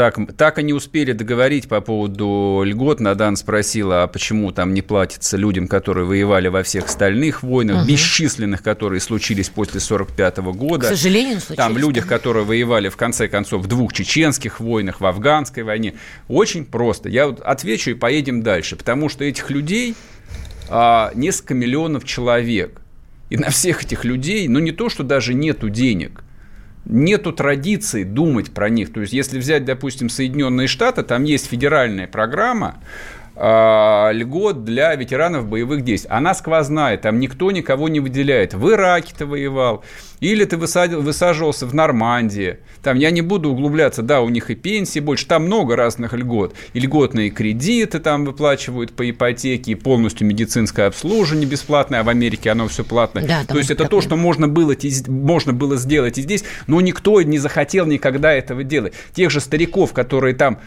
Так, 0.00 0.16
так 0.34 0.58
и 0.58 0.62
не 0.62 0.72
успели 0.72 1.12
договорить 1.12 1.68
по 1.68 1.82
поводу 1.82 2.62
льгот. 2.64 3.00
Надан 3.00 3.36
спросила, 3.36 4.02
а 4.02 4.06
почему 4.06 4.50
там 4.50 4.72
не 4.72 4.80
платится 4.80 5.36
людям, 5.36 5.68
которые 5.68 6.06
воевали 6.06 6.48
во 6.48 6.62
всех 6.62 6.86
остальных 6.86 7.42
войнах, 7.42 7.82
угу. 7.82 7.86
бесчисленных, 7.86 8.62
которые 8.62 9.00
случились 9.00 9.50
после 9.50 9.78
45 9.78 10.38
года. 10.38 10.86
К 10.86 10.88
сожалению, 10.88 11.38
случились. 11.38 11.58
Там 11.58 11.76
людях, 11.76 12.06
которые 12.06 12.46
воевали, 12.46 12.88
в 12.88 12.96
конце 12.96 13.28
концов, 13.28 13.64
в 13.64 13.66
двух 13.66 13.92
чеченских 13.92 14.58
войнах, 14.58 15.02
в 15.02 15.04
афганской 15.04 15.64
войне. 15.64 15.92
Очень 16.28 16.64
просто. 16.64 17.10
Я 17.10 17.26
вот 17.26 17.42
отвечу 17.42 17.90
и 17.90 17.94
поедем 17.94 18.42
дальше. 18.42 18.76
Потому 18.76 19.10
что 19.10 19.24
этих 19.24 19.50
людей 19.50 19.94
а, 20.70 21.12
несколько 21.14 21.52
миллионов 21.52 22.06
человек. 22.06 22.80
И 23.28 23.36
на 23.36 23.50
всех 23.50 23.84
этих 23.84 24.06
людей, 24.06 24.48
ну 24.48 24.60
не 24.60 24.72
то, 24.72 24.88
что 24.88 25.02
даже 25.02 25.34
нету 25.34 25.68
денег– 25.68 26.24
нету 26.84 27.32
традиции 27.32 28.04
думать 28.04 28.52
про 28.52 28.68
них. 28.68 28.92
То 28.92 29.00
есть, 29.00 29.12
если 29.12 29.38
взять, 29.38 29.64
допустим, 29.64 30.08
Соединенные 30.08 30.68
Штаты, 30.68 31.02
там 31.02 31.24
есть 31.24 31.46
федеральная 31.46 32.06
программа, 32.06 32.76
льгот 33.40 34.64
для 34.64 34.94
ветеранов 34.94 35.46
боевых 35.46 35.82
действий. 35.82 36.10
Она 36.10 36.34
сквозная, 36.34 36.98
там 36.98 37.18
никто 37.18 37.50
никого 37.50 37.88
не 37.88 37.98
выделяет. 37.98 38.52
В 38.52 38.70
Ираке 38.70 39.14
ты 39.16 39.24
воевал, 39.24 39.82
или 40.20 40.44
ты 40.44 40.58
высадил, 40.58 41.00
высаживался 41.00 41.66
в 41.66 41.74
Нормандии. 41.74 42.58
Там 42.82 42.98
я 42.98 43.10
не 43.10 43.22
буду 43.22 43.50
углубляться, 43.50 44.02
да, 44.02 44.20
у 44.20 44.28
них 44.28 44.50
и 44.50 44.54
пенсии 44.54 45.00
больше, 45.00 45.26
там 45.26 45.46
много 45.46 45.74
разных 45.74 46.12
льгот. 46.12 46.54
И 46.74 46.80
льготные 46.80 47.30
кредиты 47.30 47.98
там 47.98 48.26
выплачивают 48.26 48.92
по 48.92 49.08
ипотеке, 49.08 49.72
и 49.72 49.74
полностью 49.74 50.26
медицинское 50.26 50.88
обслуживание 50.88 51.48
бесплатное, 51.48 52.00
а 52.00 52.02
в 52.02 52.10
Америке 52.10 52.50
оно 52.50 52.68
все 52.68 52.84
платное. 52.84 53.26
Да, 53.26 53.44
то 53.46 53.56
есть 53.56 53.70
это 53.70 53.86
то, 53.86 54.02
что 54.02 54.16
можно 54.16 54.48
было, 54.48 54.74
можно 55.08 55.54
было 55.54 55.76
сделать 55.76 56.18
и 56.18 56.22
здесь, 56.22 56.44
но 56.66 56.80
никто 56.82 57.22
не 57.22 57.38
захотел 57.38 57.86
никогда 57.86 58.34
этого 58.34 58.64
делать. 58.64 58.92
Тех 59.14 59.30
же 59.30 59.40
стариков, 59.40 59.94
которые 59.94 60.34
там 60.34 60.58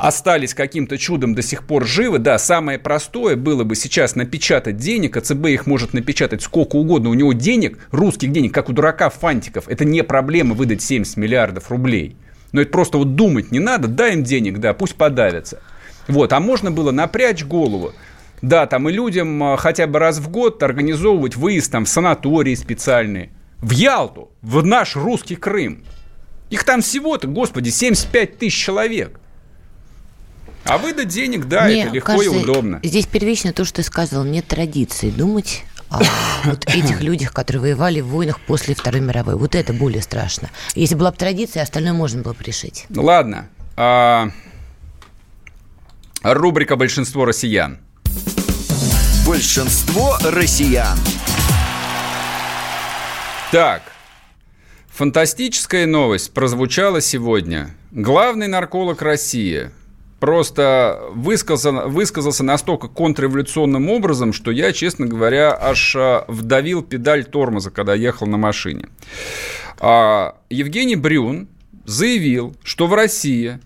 остались 0.00 0.54
каким-то 0.54 0.96
чудом 0.96 1.34
до 1.34 1.42
сих 1.42 1.64
пор 1.64 1.84
живы, 1.84 2.18
да, 2.18 2.38
самое 2.38 2.78
простое 2.78 3.36
было 3.36 3.64
бы 3.64 3.76
сейчас 3.76 4.16
напечатать 4.16 4.78
денег, 4.78 5.16
а 5.18 5.20
ЦБ 5.20 5.46
их 5.48 5.66
может 5.66 5.92
напечатать 5.92 6.42
сколько 6.42 6.76
угодно, 6.76 7.10
у 7.10 7.14
него 7.14 7.34
денег, 7.34 7.78
русских 7.90 8.32
денег, 8.32 8.54
как 8.54 8.70
у 8.70 8.72
дурака 8.72 9.10
Фантиков, 9.10 9.68
это 9.68 9.84
не 9.84 10.02
проблема 10.02 10.54
выдать 10.54 10.80
70 10.80 11.18
миллиардов 11.18 11.70
рублей. 11.70 12.16
Но 12.52 12.62
это 12.62 12.70
просто 12.70 12.96
вот 12.96 13.14
думать 13.14 13.52
не 13.52 13.58
надо, 13.58 13.88
дай 13.88 14.14
им 14.14 14.24
денег, 14.24 14.58
да, 14.58 14.72
пусть 14.72 14.94
подавятся. 14.94 15.60
Вот, 16.08 16.32
а 16.32 16.40
можно 16.40 16.70
было 16.70 16.92
напрячь 16.92 17.44
голову, 17.44 17.92
да, 18.40 18.66
там 18.66 18.88
и 18.88 18.92
людям 18.92 19.42
а, 19.42 19.56
хотя 19.58 19.86
бы 19.86 19.98
раз 19.98 20.18
в 20.18 20.30
год 20.30 20.62
организовывать 20.62 21.36
выезд 21.36 21.70
там 21.70 21.84
в 21.84 21.90
санатории 21.90 22.54
специальные, 22.54 23.32
в 23.58 23.70
Ялту, 23.72 24.30
в 24.40 24.64
наш 24.64 24.96
русский 24.96 25.36
Крым. 25.36 25.84
Их 26.48 26.64
там 26.64 26.80
всего-то, 26.80 27.28
господи, 27.28 27.68
75 27.68 28.38
тысяч 28.38 28.56
человек. 28.56 29.19
А 30.64 30.78
выдать 30.78 31.08
денег, 31.08 31.46
да, 31.46 31.64
Мне 31.64 31.84
это 31.84 31.94
легко 31.94 32.12
кажется, 32.12 32.36
и 32.36 32.42
удобно. 32.42 32.80
Здесь 32.82 33.06
первично 33.06 33.52
то, 33.52 33.64
что 33.64 33.76
ты 33.76 33.82
сказал, 33.82 34.24
нет 34.24 34.46
традиции 34.46 35.10
думать 35.10 35.64
о 35.88 36.00
вот 36.44 36.64
этих 36.66 37.00
людях, 37.00 37.32
которые 37.32 37.62
воевали 37.62 38.00
в 38.00 38.08
войнах 38.08 38.40
после 38.40 38.74
Второй 38.74 39.00
мировой. 39.00 39.36
Вот 39.36 39.54
это 39.54 39.72
более 39.72 40.02
страшно. 40.02 40.50
Если 40.74 40.94
была 40.94 41.10
бы 41.10 41.16
традиция, 41.16 41.62
остальное 41.62 41.92
можно 41.92 42.22
было 42.22 42.34
бы 42.34 42.44
решить. 42.44 42.86
Ну 42.88 43.02
ладно. 43.02 43.48
А... 43.76 44.30
Рубрика 46.22 46.76
«Большинство 46.76 47.24
россиян». 47.24 47.78
Большинство 49.26 50.18
россиян. 50.22 50.98
Так, 53.52 53.82
фантастическая 54.88 55.86
новость 55.86 56.32
прозвучала 56.32 57.00
сегодня. 57.00 57.74
Главный 57.90 58.48
нарколог 58.48 59.02
России– 59.02 59.70
просто 60.20 61.00
высказался, 61.14 61.88
высказался 61.88 62.44
настолько 62.44 62.86
контрреволюционным 62.88 63.88
образом, 63.88 64.32
что 64.32 64.50
я, 64.50 64.72
честно 64.72 65.06
говоря, 65.06 65.56
аж 65.58 65.96
а, 65.96 66.24
вдавил 66.28 66.82
педаль 66.82 67.24
тормоза, 67.24 67.70
когда 67.70 67.94
ехал 67.94 68.26
на 68.26 68.36
машине. 68.36 68.88
А, 69.80 70.36
Евгений 70.50 70.96
Брюн 70.96 71.48
заявил, 71.86 72.54
что 72.62 72.86
в 72.86 72.94
России 72.94 73.58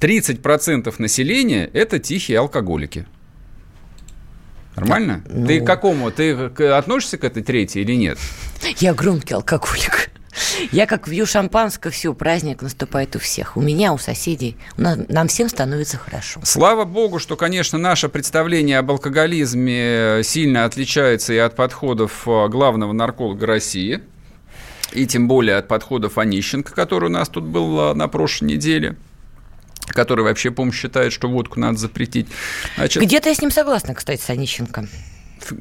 30% 0.00 0.92
населения– 0.98 1.70
это 1.72 1.98
тихие 1.98 2.40
алкоголики. 2.40 3.06
Нормально? 4.76 5.22
Ну... 5.28 5.46
Ты 5.46 5.60
к 5.60 5.66
какому? 5.66 6.10
Ты 6.10 6.32
относишься 6.32 7.16
к 7.16 7.24
этой 7.24 7.44
третьей 7.44 7.82
или 7.82 7.94
нет? 7.94 8.18
Я 8.78 8.92
громкий 8.92 9.34
алкоголик. 9.34 10.10
Я 10.72 10.86
как 10.86 11.08
вью 11.08 11.26
шампанское, 11.26 11.90
все, 11.90 12.14
праздник 12.14 12.62
наступает 12.62 13.14
у 13.16 13.18
всех. 13.18 13.56
У 13.56 13.60
меня, 13.60 13.92
у 13.92 13.98
соседей. 13.98 14.56
У 14.76 14.82
нас, 14.82 14.98
нам 15.08 15.28
всем 15.28 15.48
становится 15.48 15.96
хорошо. 15.96 16.40
Слава 16.44 16.84
богу, 16.84 17.18
что, 17.18 17.36
конечно, 17.36 17.78
наше 17.78 18.08
представление 18.08 18.78
об 18.78 18.90
алкоголизме 18.90 20.20
сильно 20.22 20.64
отличается 20.64 21.32
и 21.32 21.38
от 21.38 21.56
подходов 21.56 22.26
э, 22.26 22.48
главного 22.48 22.92
нарколога 22.92 23.46
России, 23.46 24.00
и 24.92 25.06
тем 25.06 25.28
более 25.28 25.56
от 25.56 25.68
подходов 25.68 26.18
Онищенко, 26.18 26.72
который 26.72 27.06
у 27.06 27.12
нас 27.12 27.28
тут 27.28 27.44
был 27.44 27.90
э, 27.90 27.94
на 27.94 28.08
прошлой 28.08 28.46
неделе 28.46 28.96
который 29.86 30.24
вообще, 30.24 30.50
по-моему, 30.50 30.72
считает, 30.72 31.12
что 31.12 31.28
водку 31.28 31.60
надо 31.60 31.76
запретить. 31.76 32.26
Значит, 32.76 33.02
Где-то 33.02 33.28
я 33.28 33.34
с 33.34 33.40
ним 33.40 33.50
согласна, 33.50 33.94
кстати, 33.94 34.20
с 34.20 34.30
Онищенко. 34.30 34.88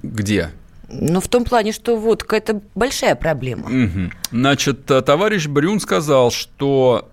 Где? 0.02 0.52
Ну, 0.90 1.20
в 1.20 1.28
том 1.28 1.46
плане, 1.46 1.72
что 1.72 1.96
водка– 1.98 2.36
это 2.38 2.62
большая 2.76 3.16
проблема. 3.16 3.66
Угу. 3.68 4.12
Значит, 4.32 4.92
э, 4.92 5.02
товарищ 5.02 5.48
Брюн 5.48 5.80
сказал, 5.80 6.32
что 6.32 7.10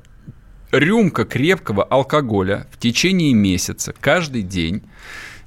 рюмка 0.73 1.25
крепкого 1.25 1.85
алкоголя 1.85 2.67
в 2.73 2.79
течение 2.79 3.33
месяца 3.33 3.95
каждый 4.00 4.43
день 4.43 4.83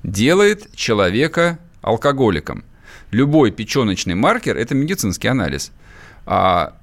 делает 0.03 0.73
человека 0.75 1.59
алкоголиком. 1.81 2.63
Любой 3.11 3.51
печеночный 3.51 4.15
маркер– 4.15 4.57
это 4.57 4.73
медицинский 4.73 5.27
анализ. 5.27 5.71
А 6.25 6.75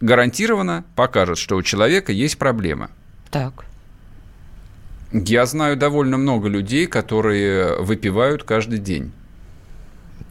гарантированно 0.00 0.84
покажет, 0.94 1.38
что 1.38 1.56
у 1.56 1.62
человека 1.62 2.12
есть 2.12 2.38
проблема. 2.38 2.90
Так. 3.30 3.64
Я 5.12 5.46
знаю 5.46 5.76
довольно 5.76 6.16
много 6.16 6.48
людей, 6.48 6.86
которые 6.86 7.80
выпивают 7.80 8.44
каждый 8.44 8.78
день. 8.78 9.12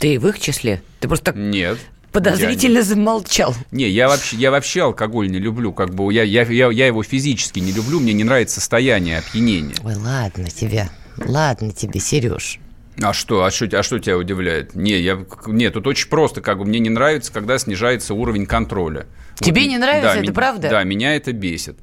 Ты 0.03 0.19
в 0.19 0.27
их 0.27 0.37
числе? 0.37 0.81
Ты 0.99 1.07
просто 1.07 1.27
так 1.27 1.35
Нет. 1.37 1.77
подозрительно 2.11 2.79
не... 2.79 2.83
замолчал. 2.83 3.55
Не, 3.71 3.87
я 3.87 4.09
вообще, 4.09 4.35
я 4.35 4.51
вообще 4.51 4.81
алкоголь 4.81 5.31
не 5.31 5.39
люблю. 5.39 5.71
Как 5.71 5.95
бы 5.95 6.13
я, 6.13 6.23
я, 6.23 6.41
я, 6.43 6.69
я 6.71 6.87
его 6.87 7.03
физически 7.03 7.59
не 7.59 7.71
люблю. 7.71 8.01
Мне 8.01 8.11
не 8.11 8.25
нравится 8.25 8.55
состояние 8.55 9.19
опьянения. 9.19 9.75
Ой, 9.81 9.95
ладно 9.95 10.49
тебе. 10.49 10.89
Ладно 11.15 11.71
тебе, 11.71 12.01
Сереж. 12.01 12.59
А 13.01 13.13
что, 13.13 13.45
а 13.45 13.51
что, 13.51 13.65
а 13.79 13.81
что 13.81 13.97
тебя 13.97 14.17
удивляет? 14.17 14.75
Не, 14.75 14.99
я, 14.99 15.25
нет, 15.47 15.73
тут 15.73 15.87
очень 15.87 16.09
просто, 16.09 16.41
как 16.41 16.57
бы 16.57 16.65
мне 16.65 16.79
не 16.79 16.89
нравится, 16.89 17.31
когда 17.31 17.57
снижается 17.57 18.13
уровень 18.13 18.45
контроля. 18.45 19.05
Тебе 19.39 19.61
вот, 19.61 19.69
не 19.69 19.77
нравится, 19.77 20.09
да, 20.09 20.15
это 20.15 20.27
ми, 20.27 20.33
правда? 20.33 20.69
Да, 20.69 20.83
меня 20.83 21.15
это 21.15 21.31
бесит. 21.31 21.77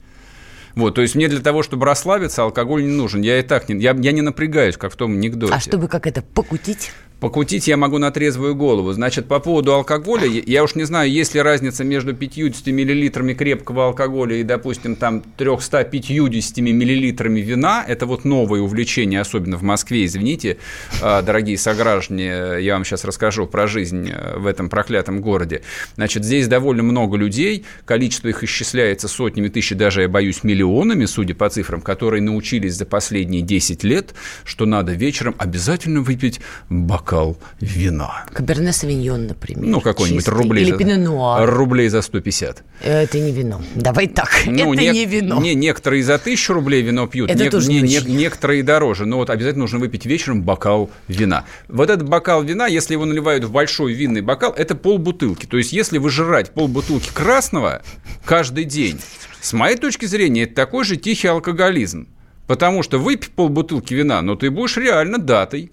Вот, 0.74 0.94
то 0.94 1.00
есть 1.00 1.14
мне 1.14 1.26
для 1.28 1.40
того, 1.40 1.62
чтобы 1.62 1.86
расслабиться, 1.86 2.42
алкоголь 2.42 2.84
не 2.84 2.92
нужен. 2.92 3.22
Я 3.22 3.38
и 3.38 3.42
так 3.42 3.70
не, 3.70 3.80
я, 3.80 3.96
я 3.98 4.12
не 4.12 4.20
напрягаюсь, 4.20 4.76
как 4.76 4.92
в 4.92 4.96
том 4.96 5.12
анекдоте. 5.12 5.54
А 5.54 5.58
чтобы 5.58 5.88
как 5.88 6.06
это 6.06 6.20
покутить? 6.20 6.92
Покутить 7.20 7.68
я 7.68 7.76
могу 7.76 7.98
на 7.98 8.10
трезвую 8.10 8.54
голову. 8.54 8.92
Значит, 8.92 9.28
по 9.28 9.40
поводу 9.40 9.74
алкоголя, 9.74 10.26
я 10.26 10.64
уж 10.64 10.74
не 10.74 10.84
знаю, 10.84 11.10
есть 11.10 11.34
ли 11.34 11.42
разница 11.42 11.84
между 11.84 12.14
50 12.14 12.68
миллилитрами 12.68 13.34
крепкого 13.34 13.88
алкоголя 13.88 14.36
и, 14.36 14.42
допустим, 14.42 14.96
там 14.96 15.22
350 15.36 16.56
миллилитрами 16.58 17.40
вина. 17.40 17.84
Это 17.86 18.06
вот 18.06 18.24
новое 18.24 18.62
увлечение, 18.62 19.20
особенно 19.20 19.58
в 19.58 19.62
Москве, 19.62 20.06
извините, 20.06 20.56
а, 21.02 21.20
дорогие 21.20 21.58
сограждане, 21.58 22.62
я 22.62 22.72
вам 22.72 22.86
сейчас 22.86 23.04
расскажу 23.04 23.46
про 23.46 23.66
жизнь 23.66 24.08
э, 24.10 24.38
в 24.38 24.46
этом 24.46 24.70
проклятом 24.70 25.20
городе. 25.20 25.60
Значит, 25.96 26.24
здесь 26.24 26.48
довольно 26.48 26.82
много 26.82 27.18
людей, 27.18 27.66
количество 27.84 28.28
их 28.28 28.42
исчисляется 28.42 29.08
сотнями 29.08 29.48
тысяч, 29.48 29.76
даже, 29.76 30.02
я 30.02 30.08
боюсь, 30.08 30.42
миллионами, 30.42 31.04
судя 31.04 31.34
по 31.34 31.50
цифрам, 31.50 31.82
которые 31.82 32.22
научились 32.22 32.76
за 32.76 32.86
последние 32.86 33.42
10 33.42 33.84
лет, 33.84 34.14
что 34.44 34.64
надо 34.64 34.92
вечером 34.92 35.34
обязательно 35.36 36.00
выпить 36.00 36.40
бокал 36.70 37.09
бокал 37.10 37.36
вина. 37.60 38.24
Каберне 38.32 38.72
Савиньон, 38.72 39.26
например. 39.26 39.66
Ну, 39.66 39.80
какой-нибудь 39.80 40.28
рублей, 40.28 40.64
Или 40.64 41.04
за, 41.04 41.46
рублей 41.46 41.88
за 41.88 42.02
150. 42.02 42.62
Это 42.82 43.18
не 43.18 43.32
вино. 43.32 43.60
Давай 43.74 44.06
так, 44.06 44.30
ну, 44.46 44.72
это 44.72 44.82
не, 44.82 44.90
не 44.90 45.06
вино. 45.06 45.40
Не, 45.40 45.54
некоторые 45.54 46.04
за 46.04 46.18
тысячу 46.18 46.52
рублей 46.52 46.82
вино 46.82 47.06
пьют, 47.08 47.30
это 47.30 47.42
не, 47.42 47.50
тоже 47.50 47.68
не, 47.68 47.80
не, 47.80 47.98
не, 47.98 48.12
некоторые 48.12 48.62
дороже. 48.62 49.06
Но 49.06 49.16
вот 49.16 49.28
обязательно 49.30 49.62
нужно 49.62 49.80
выпить 49.80 50.06
вечером 50.06 50.42
бокал 50.42 50.90
вина. 51.08 51.44
Вот 51.68 51.90
этот 51.90 52.08
бокал 52.08 52.44
вина, 52.44 52.66
если 52.66 52.94
его 52.94 53.04
наливают 53.04 53.44
в 53.44 53.50
большой 53.50 53.92
винный 53.92 54.20
бокал, 54.20 54.52
это 54.52 54.76
полбутылки. 54.76 55.46
То 55.46 55.56
есть, 55.56 55.72
если 55.72 55.98
выжирать 55.98 56.52
полбутылки 56.52 57.10
красного 57.12 57.82
каждый 58.24 58.64
день, 58.64 59.00
с 59.40 59.52
моей 59.52 59.76
точки 59.76 60.06
зрения, 60.06 60.44
это 60.44 60.54
такой 60.54 60.84
же 60.84 60.96
тихий 60.96 61.28
алкоголизм. 61.28 62.06
Потому 62.46 62.82
что 62.82 62.98
выпив 62.98 63.30
полбутылки 63.30 63.94
вина, 63.94 64.22
но 64.22 64.34
ты 64.34 64.50
будешь 64.50 64.76
реально 64.76 65.18
датой. 65.18 65.70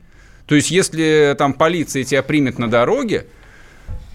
То 0.48 0.56
есть, 0.56 0.72
если 0.72 1.36
там 1.38 1.54
полиция 1.54 2.04
тебя 2.04 2.24
примет 2.24 2.58
на 2.58 2.70
дороге, 2.70 3.28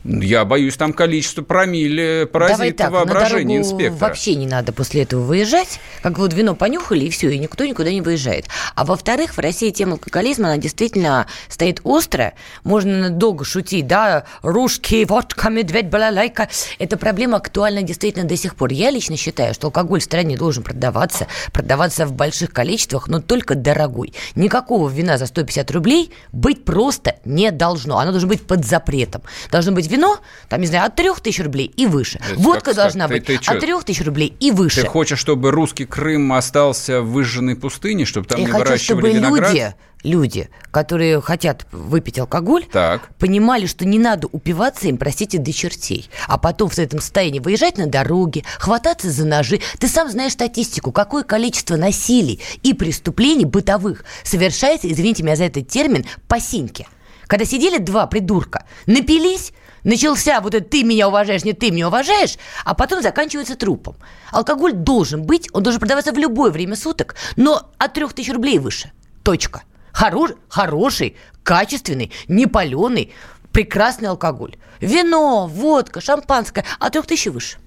я 0.04 0.44
боюсь, 0.44 0.76
там 0.76 0.92
количество 0.92 1.42
промилле 1.42 2.26
поразит 2.26 2.56
Давай 2.56 2.72
так, 2.72 2.90
воображение 2.90 3.60
на 3.60 3.62
инспектора. 3.62 4.08
вообще 4.08 4.34
не 4.34 4.46
надо 4.46 4.72
после 4.72 5.02
этого 5.02 5.22
выезжать. 5.22 5.78
Как 6.02 6.18
вот 6.18 6.32
вино 6.32 6.56
понюхали, 6.56 7.04
и 7.04 7.10
все, 7.10 7.30
и 7.30 7.38
никто 7.38 7.64
никуда 7.64 7.90
не 7.92 8.00
выезжает. 8.00 8.46
А 8.74 8.84
во-вторых, 8.84 9.36
в 9.36 9.38
России 9.38 9.70
тема 9.70 9.92
алкоголизма, 9.92 10.48
она 10.48 10.58
действительно 10.58 11.26
стоит 11.48 11.80
остро. 11.84 12.32
Можно 12.64 13.10
долго 13.10 13.44
шутить, 13.44 13.86
да, 13.86 14.24
русские, 14.42 15.06
водка, 15.06 15.50
медведь, 15.50 15.88
балалайка. 15.88 16.48
Эта 16.80 16.96
проблема 16.96 17.36
актуальна 17.36 17.82
действительно 17.82 18.26
до 18.26 18.36
сих 18.36 18.56
пор. 18.56 18.72
Я 18.72 18.90
лично 18.90 19.16
считаю, 19.16 19.54
что 19.54 19.68
алкоголь 19.68 20.00
в 20.00 20.04
стране 20.04 20.36
должен 20.36 20.64
продаваться, 20.64 21.28
продаваться 21.52 22.06
в 22.06 22.12
больших 22.12 22.52
количествах, 22.52 23.06
но 23.06 23.20
только 23.20 23.54
дорогой. 23.54 24.14
Никакого 24.34 24.88
вина 24.88 25.16
за 25.16 25.26
150 25.26 25.70
рублей 25.70 26.10
быть 26.32 26.64
просто 26.64 27.16
не 27.24 27.52
должно. 27.52 27.98
Оно 27.98 28.10
должно 28.10 28.28
быть 28.28 28.44
под 28.44 28.64
запретом. 28.64 29.22
Должно 29.50 29.70
быть 29.72 29.91
вино, 29.92 30.18
там, 30.48 30.60
не 30.60 30.66
знаю, 30.66 30.86
от 30.86 30.96
3 30.96 31.10
тысяч 31.22 31.40
рублей 31.40 31.72
и 31.76 31.86
выше. 31.86 32.18
Это 32.18 32.40
Водка 32.40 32.66
как, 32.66 32.76
должна 32.76 33.08
ты, 33.08 33.14
быть 33.14 33.26
ты, 33.26 33.38
ты 33.38 33.50
от 33.50 33.60
3 33.60 33.74
тысяч 33.84 34.04
рублей 34.04 34.34
и 34.40 34.50
выше. 34.50 34.82
Ты 34.82 34.86
хочешь, 34.86 35.18
чтобы 35.18 35.50
русский 35.50 35.84
Крым 35.84 36.32
остался 36.32 37.00
в 37.00 37.12
выжженной 37.12 37.56
пустыне, 37.56 38.04
чтобы 38.04 38.26
там 38.26 38.38
Я 38.40 38.46
не 38.46 38.50
хочу, 38.50 38.64
выращивали 38.64 39.00
чтобы 39.00 39.12
виноград? 39.12 39.52
люди 39.52 39.74
люди, 40.02 40.48
которые 40.70 41.20
хотят 41.20 41.66
выпить 41.70 42.18
алкоголь, 42.18 42.64
так. 42.70 43.08
понимали, 43.18 43.66
что 43.66 43.84
не 43.84 43.98
надо 43.98 44.28
упиваться 44.30 44.88
им, 44.88 44.96
простите, 44.96 45.38
до 45.38 45.52
чертей. 45.52 46.08
А 46.26 46.38
потом 46.38 46.68
в 46.68 46.78
этом 46.78 47.00
состоянии 47.00 47.40
выезжать 47.40 47.78
на 47.78 47.86
дороге, 47.86 48.44
хвататься 48.58 49.10
за 49.10 49.24
ножи. 49.26 49.60
Ты 49.78 49.88
сам 49.88 50.10
знаешь 50.10 50.32
статистику, 50.32 50.92
какое 50.92 51.22
количество 51.22 51.76
насилий 51.76 52.40
и 52.62 52.74
преступлений 52.74 53.44
бытовых 53.44 54.04
совершается, 54.24 54.90
извините 54.90 55.22
меня 55.22 55.36
за 55.36 55.44
этот 55.44 55.68
термин, 55.68 56.04
по 56.28 56.40
синьке. 56.40 56.86
Когда 57.26 57.44
сидели 57.46 57.78
два 57.78 58.06
придурка, 58.06 58.64
напились, 58.86 59.52
начался 59.84 60.40
вот 60.40 60.54
это 60.54 60.64
«ты 60.68 60.84
меня 60.84 61.08
уважаешь, 61.08 61.44
не 61.44 61.52
ты 61.52 61.70
меня 61.70 61.88
уважаешь», 61.88 62.36
а 62.64 62.74
потом 62.74 63.02
заканчивается 63.02 63.56
трупом. 63.56 63.96
Алкоголь 64.30 64.72
должен 64.72 65.24
быть, 65.24 65.48
он 65.52 65.62
должен 65.62 65.80
продаваться 65.80 66.12
в 66.12 66.18
любое 66.18 66.50
время 66.50 66.76
суток, 66.76 67.14
но 67.36 67.70
от 67.78 67.92
3000 67.94 68.30
рублей 68.30 68.58
выше. 68.58 68.92
Точка. 69.22 69.62
Хорош, 69.92 70.32
хороший, 70.48 71.16
качественный, 71.42 72.12
не 72.28 72.46
паленый, 72.46 73.12
прекрасный 73.52 74.08
алкоголь. 74.08 74.56
Вино, 74.80 75.46
водка, 75.46 76.00
шампанское 76.00 76.64
от 76.78 76.92
3000 76.92 77.28
выше. 77.28 77.58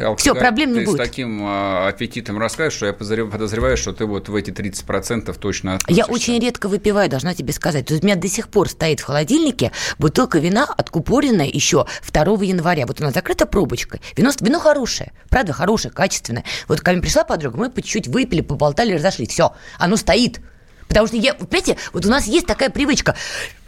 Алкоголь, 0.00 0.16
Все, 0.18 0.34
проблем 0.34 0.72
не 0.72 0.80
ты 0.80 0.86
будет. 0.86 1.00
с 1.00 1.08
таким 1.08 1.46
э, 1.46 1.88
аппетитом 1.88 2.38
рассказываешь, 2.38 2.74
что 2.74 2.86
я 2.86 2.92
подозреваю, 2.92 3.76
что 3.76 3.92
ты 3.92 4.06
вот 4.06 4.28
в 4.28 4.34
эти 4.34 4.50
30% 4.50 5.36
точно 5.38 5.76
относишься. 5.76 6.00
Я 6.00 6.12
очень 6.12 6.38
редко 6.38 6.68
выпиваю, 6.68 7.08
должна 7.08 7.34
тебе 7.34 7.52
сказать. 7.52 7.86
То 7.86 7.94
есть 7.94 8.04
у 8.04 8.06
меня 8.06 8.16
до 8.16 8.28
сих 8.28 8.48
пор 8.48 8.68
стоит 8.68 9.00
в 9.00 9.04
холодильнике 9.04 9.72
бутылка 9.98 10.38
вина 10.38 10.64
откупоренная 10.64 11.46
еще 11.46 11.86
2 12.10 12.22
января. 12.44 12.86
Вот 12.86 13.00
она 13.00 13.10
закрыта 13.10 13.46
пробочкой. 13.46 14.00
Вино, 14.16 14.30
вино 14.40 14.58
хорошее, 14.60 15.12
правда, 15.28 15.52
хорошее, 15.52 15.92
качественное. 15.92 16.44
Вот 16.68 16.80
ко 16.80 16.92
мне 16.92 17.00
пришла 17.00 17.24
подруга, 17.24 17.56
мы 17.56 17.70
по 17.70 17.82
чуть-чуть 17.82 18.08
выпили, 18.08 18.40
поболтали, 18.40 18.94
разошлись. 18.94 19.30
Все, 19.30 19.54
оно 19.78 19.96
стоит. 19.96 20.40
Потому 20.88 21.06
что, 21.08 21.16
я, 21.16 21.34
понимаете, 21.34 21.76
вот 21.92 22.06
у 22.06 22.08
нас 22.08 22.26
есть 22.26 22.46
такая 22.46 22.70
привычка 22.70 23.16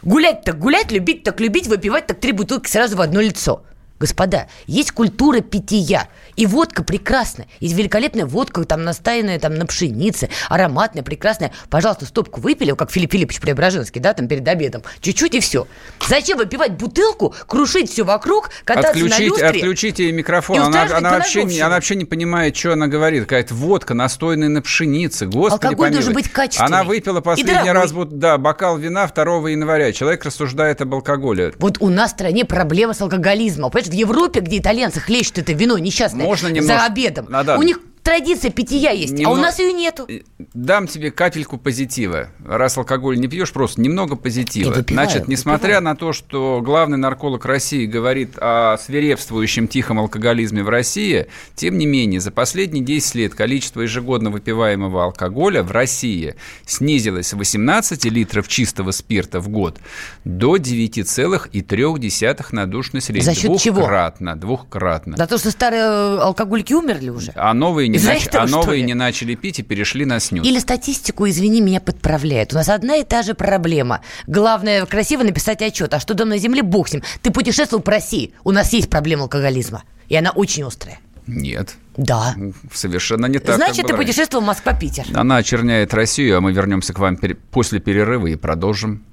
гулять 0.01 0.43
так 0.43 0.57
гулять, 0.57 0.91
любить 0.91 1.23
так 1.23 1.39
любить, 1.39 1.67
выпивать 1.67 2.07
так 2.07 2.19
три 2.19 2.31
бутылки 2.31 2.69
сразу 2.69 2.95
в 2.95 3.01
одно 3.01 3.21
лицо. 3.21 3.63
Господа, 3.99 4.47
есть 4.65 4.91
культура 4.91 5.41
питья. 5.41 6.07
И 6.35 6.45
водка 6.45 6.83
прекрасная. 6.83 7.47
Есть 7.59 7.75
великолепная 7.75 8.25
водка, 8.25 8.63
там 8.63 8.83
настаянная 8.83 9.39
там, 9.39 9.55
на 9.55 9.65
пшенице, 9.65 10.29
ароматная, 10.47 11.03
прекрасная. 11.03 11.51
Пожалуйста, 11.69 12.05
стопку 12.05 12.39
выпили, 12.39 12.71
как 12.71 12.91
Филипп 12.91 13.11
Филиппович 13.11 13.41
Преображенский, 13.41 13.99
да, 13.99 14.13
там 14.13 14.27
перед 14.27 14.47
обедом. 14.47 14.83
Чуть-чуть 15.01 15.35
и 15.35 15.41
все. 15.41 15.67
Зачем 16.07 16.37
выпивать 16.37 16.73
бутылку, 16.73 17.35
крушить 17.47 17.91
все 17.91 18.03
вокруг, 18.03 18.51
кататься 18.63 18.91
отключить, 18.91 19.19
на 19.19 19.23
люстре? 19.23 19.47
Отключите 19.47 20.11
микрофон. 20.13 20.61
Она, 20.61 20.83
она, 20.95 21.11
вообще 21.11 21.43
не, 21.43 21.59
она 21.59 21.75
вообще 21.75 21.95
не 21.95 22.05
понимает, 22.05 22.55
что 22.55 22.73
она 22.73 22.87
говорит. 22.87 23.23
Какая-то 23.23 23.53
водка, 23.53 23.93
настойная 23.93 24.47
на 24.47 24.61
пшенице. 24.61 25.25
Господи, 25.25 25.53
Алкоголь 25.53 25.87
помилуй. 25.87 25.91
должен 25.91 26.13
быть 26.13 26.29
качественный. 26.29 26.67
Она 26.67 26.83
выпила 26.85 27.19
последний 27.19 27.71
раз 27.71 27.91
да, 27.91 28.37
бокал 28.37 28.77
вина 28.77 29.07
2 29.07 29.49
января. 29.49 29.91
Человек 29.91 30.23
рассуждает 30.23 30.81
об 30.81 30.93
алкоголе. 30.93 31.53
Вот 31.59 31.77
у 31.81 31.89
нас 31.89 32.11
в 32.11 32.13
стране 32.13 32.45
проблема 32.45 32.93
с 32.93 33.01
алкоголизмом. 33.01 33.71
Понимаешь, 33.71 33.88
в 33.89 33.93
Европе, 33.93 34.39
где 34.39 34.59
итальянцы 34.59 34.99
хлещут 34.99 35.39
это 35.39 35.53
вино 35.53 35.77
несчастное 35.77 36.25
Можно 36.25 36.47
немножко... 36.47 36.79
за 36.79 36.85
обедом, 36.85 37.27
а, 37.31 37.43
да. 37.43 37.57
у 37.57 37.63
них 37.63 37.79
традиция 38.09 38.49
питья 38.49 38.89
есть, 38.89 39.13
Немного... 39.13 39.35
а 39.35 39.39
у 39.39 39.41
нас 39.43 39.59
ее 39.59 39.71
нету. 39.71 40.07
Дам 40.55 40.87
тебе 40.87 41.11
капельку 41.11 41.59
позитива. 41.59 42.29
Раз 42.43 42.75
алкоголь 42.75 43.19
не 43.19 43.27
пьешь, 43.27 43.51
просто 43.51 43.81
немного 43.81 44.15
позитива. 44.15 44.73
Выпиваю, 44.73 45.07
Значит, 45.07 45.27
несмотря 45.27 45.75
выпиваю. 45.75 45.83
на 45.83 45.95
то, 45.95 46.13
что 46.13 46.59
главный 46.63 46.97
нарколог 46.97 47.45
России 47.45 47.85
говорит 47.85 48.31
о 48.39 48.77
свирепствующем 48.77 49.67
тихом 49.67 49.99
алкоголизме 49.99 50.63
в 50.63 50.69
России, 50.69 51.27
тем 51.53 51.77
не 51.77 51.85
менее, 51.85 52.19
за 52.19 52.31
последние 52.31 52.83
10 52.83 53.13
лет 53.13 53.35
количество 53.35 53.81
ежегодно 53.81 54.31
выпиваемого 54.31 55.03
алкоголя 55.03 55.61
в 55.61 55.71
России 55.71 56.35
снизилось 56.65 57.27
с 57.27 57.33
18 57.33 58.05
литров 58.05 58.47
чистого 58.47 58.89
спирта 58.89 59.39
в 59.39 59.49
год 59.49 59.77
до 60.25 60.57
9,3 60.57 62.45
на 62.53 62.65
душ 62.65 62.93
населения. 62.93 63.25
За 63.25 63.35
счет 63.35 63.51
двухкратно, 63.51 64.31
чего? 64.31 64.39
Двухкратно. 64.39 65.15
За 65.15 65.27
то, 65.27 65.37
что 65.37 65.51
старые 65.51 65.83
алкоголики 66.19 66.73
умерли 66.73 67.09
уже? 67.09 67.33
А 67.35 67.53
новые, 67.53 67.87
не, 67.87 67.98
нач... 68.05 68.27
этого, 68.27 68.43
а 68.43 68.47
новые 68.47 68.83
не 68.83 68.93
начали 68.93 69.35
пить 69.35 69.59
и 69.59 69.63
перешли 69.63 70.05
на 70.05 70.19
снюс. 70.19 70.45
Или 70.45 70.59
статистику, 70.59 71.27
извини, 71.27 71.61
меня 71.61 71.79
подправляют. 71.81 72.53
У 72.53 72.55
нас 72.55 72.69
одна 72.69 72.97
и 72.97 73.03
та 73.03 73.23
же 73.23 73.33
проблема. 73.33 74.01
Главное, 74.27 74.85
красиво 74.85 75.23
написать 75.23 75.61
отчет. 75.61 75.93
А 75.93 75.99
что 75.99 76.13
дом 76.13 76.29
на 76.29 76.37
земле, 76.37 76.63
бог 76.63 76.87
с 76.87 76.93
ним. 76.93 77.03
Ты 77.21 77.31
путешествовал 77.31 77.83
по 77.83 77.91
России. 77.91 78.33
У 78.43 78.51
нас 78.51 78.73
есть 78.73 78.89
проблема 78.89 79.23
алкоголизма. 79.23 79.83
И 80.07 80.15
она 80.15 80.31
очень 80.31 80.63
острая. 80.63 80.99
Нет. 81.27 81.75
Да. 81.95 82.35
Совершенно 82.73 83.27
не 83.27 83.39
так. 83.39 83.55
Значит, 83.55 83.87
ты 83.87 83.95
путешествовал 83.95 84.45
Москва-Питер. 84.45 85.05
Она 85.13 85.37
очерняет 85.37 85.93
Россию, 85.93 86.37
а 86.37 86.41
мы 86.41 86.51
вернемся 86.53 86.93
к 86.93 86.99
вам 86.99 87.17
после 87.51 87.79
перерыва 87.79 88.27
и 88.27 88.35
продолжим. 88.35 89.03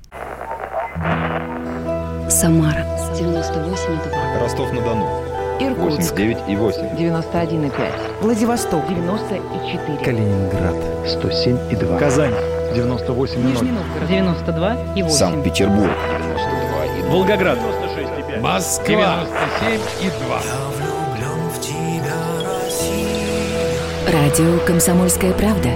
Самара 2.29 2.87
98,2. 3.15 4.41
Ростов-на-Дону. 4.41 5.36
Иркутск 5.61 6.13
89 6.13 6.39
и 6.49 6.57
8. 6.57 6.97
91 6.97 7.65
и 7.65 7.71
5. 7.71 7.79
Владивосток 8.21 8.89
94. 8.89 9.99
Калининград 10.05 10.75
107 11.07 11.59
и 11.71 11.77
2. 11.77 11.99
Казань 11.99 12.35
98 12.75 13.35
и 13.35 13.43
0. 13.43 13.53
Нижний 13.53 13.71
Новгород 13.73 14.09
92 14.09 14.77
и 14.97 15.03
8. 15.03 15.17
Санкт-Петербург 15.17 15.91
92 16.19 16.87
и 16.99 17.03
2. 17.03 17.11
Волгоград 17.11 17.59
96 17.59 18.19
и 18.19 18.33
5. 18.33 18.43
Москва 18.43 19.25
97 19.61 19.81
и 20.03 20.11
2. 20.27 20.41
Радио 24.13 24.59
«Комсомольская 24.67 25.33
правда». 25.33 25.71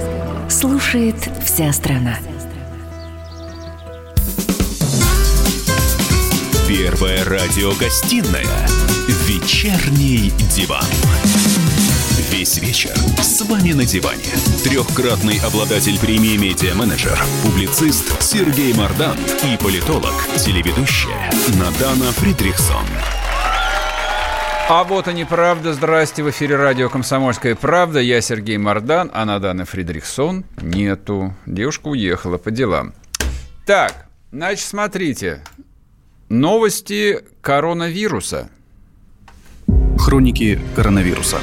Слушает 0.48 1.16
вся 1.44 1.72
страна. 1.72 2.16
Первая 6.70 7.24
радиогостинная 7.24 8.46
«Вечерний 9.26 10.30
диван». 10.54 10.84
Весь 12.30 12.58
вечер 12.58 12.94
с 13.20 13.42
вами 13.42 13.72
на 13.72 13.84
диване. 13.84 14.22
Трехкратный 14.62 15.40
обладатель 15.40 15.98
премии 15.98 16.36
«Медиа-менеджер», 16.36 17.18
публицист 17.42 18.22
Сергей 18.22 18.72
Мардан 18.72 19.16
и 19.42 19.56
политолог, 19.56 20.14
телеведущая 20.36 21.32
Надана 21.58 22.12
Фридрихсон. 22.12 22.86
А 24.68 24.84
вот 24.84 25.08
они, 25.08 25.24
правда. 25.24 25.74
Здрасте, 25.74 26.22
в 26.22 26.30
эфире 26.30 26.54
радио 26.54 26.88
«Комсомольская 26.88 27.56
правда». 27.56 27.98
Я 27.98 28.20
Сергей 28.20 28.58
Мардан, 28.58 29.10
а 29.12 29.24
Надана 29.24 29.64
Фридрихсон 29.64 30.44
нету. 30.62 31.34
Девушка 31.46 31.88
уехала 31.88 32.38
по 32.38 32.52
делам. 32.52 32.94
Так, 33.66 34.06
значит, 34.30 34.68
смотрите. 34.68 35.42
Новости 36.30 37.24
коронавируса. 37.40 38.50
Хроники 39.98 40.60
коронавируса. 40.76 41.38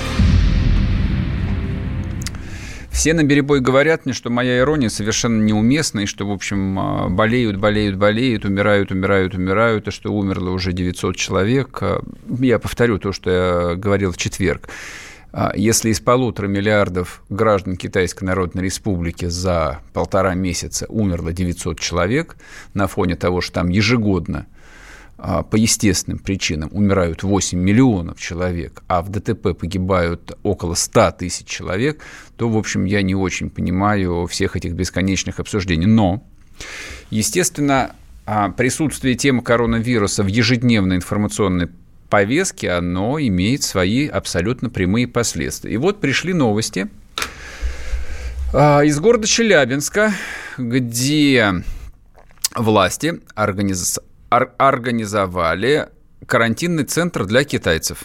Все 2.89 3.13
на 3.13 3.27
перебой 3.27 3.59
говорят 3.59 4.05
мне, 4.05 4.13
что 4.13 4.29
моя 4.29 4.59
ирония 4.59 4.87
совершенно 4.87 5.43
неуместна, 5.43 5.99
и 5.99 6.05
что, 6.05 6.25
в 6.25 6.31
общем, 6.31 6.79
а, 6.79 7.09
болеют, 7.09 7.57
болеют, 7.57 7.97
болеют, 7.97 8.45
умирают, 8.45 8.89
умирают, 8.89 9.35
умирают, 9.35 9.89
и 9.89 9.91
что 9.91 10.13
умерло 10.13 10.51
уже 10.51 10.71
900 10.71 11.17
человек. 11.17 11.79
А, 11.81 12.01
я 12.39 12.57
повторю 12.57 12.97
то, 12.97 13.11
что 13.11 13.29
я 13.29 13.75
говорил 13.75 14.13
в 14.13 14.17
четверг. 14.17 14.69
А, 15.33 15.51
если 15.53 15.89
из 15.89 15.99
полутора 15.99 16.47
миллиардов 16.47 17.23
граждан 17.27 17.75
Китайской 17.75 18.23
Народной 18.23 18.63
Республики 18.63 19.25
за 19.25 19.81
полтора 19.91 20.33
месяца 20.33 20.85
умерло 20.87 21.33
900 21.33 21.77
человек, 21.77 22.37
на 22.73 22.87
фоне 22.87 23.17
того, 23.17 23.41
что 23.41 23.55
там 23.55 23.67
ежегодно 23.67 24.45
по 25.17 25.55
естественным 25.55 26.19
причинам 26.19 26.69
умирают 26.71 27.23
8 27.23 27.57
миллионов 27.57 28.19
человек, 28.19 28.83
а 28.87 29.01
в 29.01 29.09
ДТП 29.09 29.57
погибают 29.57 30.37
около 30.43 30.75
100 30.75 31.11
тысяч 31.19 31.47
человек, 31.47 32.01
то, 32.35 32.47
в 32.49 32.57
общем, 32.57 32.85
я 32.85 33.01
не 33.01 33.15
очень 33.15 33.49
понимаю 33.49 34.27
всех 34.27 34.55
этих 34.55 34.73
бесконечных 34.73 35.39
обсуждений. 35.39 35.87
Но, 35.87 36.23
естественно, 37.09 37.95
а, 38.27 38.49
присутствие 38.49 39.15
темы 39.15 39.41
коронавируса 39.41 40.21
в 40.21 40.27
ежедневной 40.27 40.97
информационной 40.97 41.69
повестке, 42.09 42.71
оно 42.71 43.19
имеет 43.19 43.63
свои 43.63 44.07
абсолютно 44.07 44.69
прямые 44.69 45.07
последствия. 45.07 45.73
И 45.73 45.77
вот 45.77 46.01
пришли 46.01 46.33
новости 46.33 46.89
а, 48.53 48.81
из 48.81 48.99
города 48.99 49.27
Челябинска, 49.27 50.13
где 50.57 51.63
власти 52.55 53.21
организ 53.33 53.99
организовали 54.29 55.89
карантинный 56.25 56.83
центр 56.83 57.25
для 57.25 57.43
китайцев. 57.43 58.03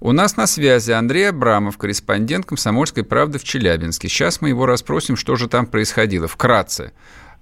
У 0.00 0.12
нас 0.12 0.36
на 0.36 0.46
связи 0.46 0.92
Андрей 0.92 1.30
Абрамов, 1.30 1.78
корреспондент 1.78 2.44
«Комсомольской 2.44 3.02
правды» 3.02 3.38
в 3.38 3.44
Челябинске. 3.44 4.08
Сейчас 4.08 4.42
мы 4.42 4.50
его 4.50 4.66
расспросим, 4.66 5.16
что 5.16 5.36
же 5.36 5.48
там 5.48 5.66
происходило. 5.66 6.28
Вкратце. 6.28 6.92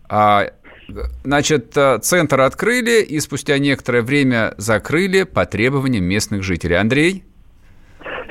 А, 0.08 0.46
значит, 1.24 1.76
центр 2.02 2.40
открыли 2.40 3.02
и 3.02 3.18
спустя 3.18 3.58
некоторое 3.58 4.02
время 4.02 4.54
закрыли 4.56 5.24
по 5.24 5.46
требованиям 5.46 6.04
местных 6.04 6.44
жителей. 6.44 6.76
Андрей? 6.76 7.24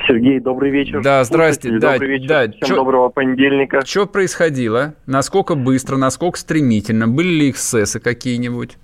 Сергей, 0.06 0.40
добрый 0.40 0.70
вечер. 0.70 1.02
Да, 1.02 1.22
здрасте. 1.24 1.70
Да, 1.78 1.92
добрый 1.92 2.08
вечер. 2.10 2.28
Да, 2.28 2.48
Всем 2.48 2.68
чё, 2.68 2.76
доброго 2.76 3.08
понедельника. 3.10 3.84
Что 3.84 4.06
происходило? 4.06 4.94
Насколько 5.06 5.54
быстро, 5.54 5.96
насколько 5.96 6.38
стремительно? 6.38 7.08
Были 7.08 7.28
ли 7.28 7.50
эксцессы 7.50 8.00
какие-нибудь? 8.00 8.78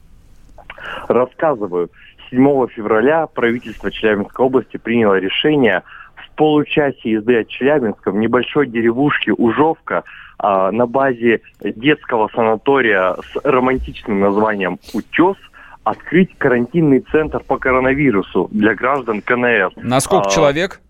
Рассказываю. 1.09 1.91
7 2.31 2.69
февраля 2.69 3.27
правительство 3.27 3.91
Челябинской 3.91 4.47
области 4.47 4.77
приняло 4.77 5.19
решение 5.19 5.83
в 6.15 6.31
получасе 6.37 7.11
езды 7.11 7.41
от 7.41 7.49
Челябинска 7.49 8.11
в 8.11 8.17
небольшой 8.17 8.67
деревушке 8.69 9.33
Ужовка 9.33 10.05
а, 10.39 10.71
на 10.71 10.87
базе 10.87 11.41
детского 11.61 12.31
санатория 12.35 13.15
с 13.15 13.37
романтичным 13.45 14.21
названием 14.21 14.79
«Утес» 14.95 15.37
открыть 15.85 16.37
карантинный 16.39 17.01
центр 17.11 17.41
по 17.41 17.59
коронавирусу 17.59 18.49
для 18.53 18.75
граждан 18.75 19.23
КНР. 19.23 19.73
На 19.77 20.01
сколько 20.01 20.29
а, 20.29 20.31
человек? 20.31 20.81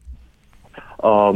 А, 0.98 1.32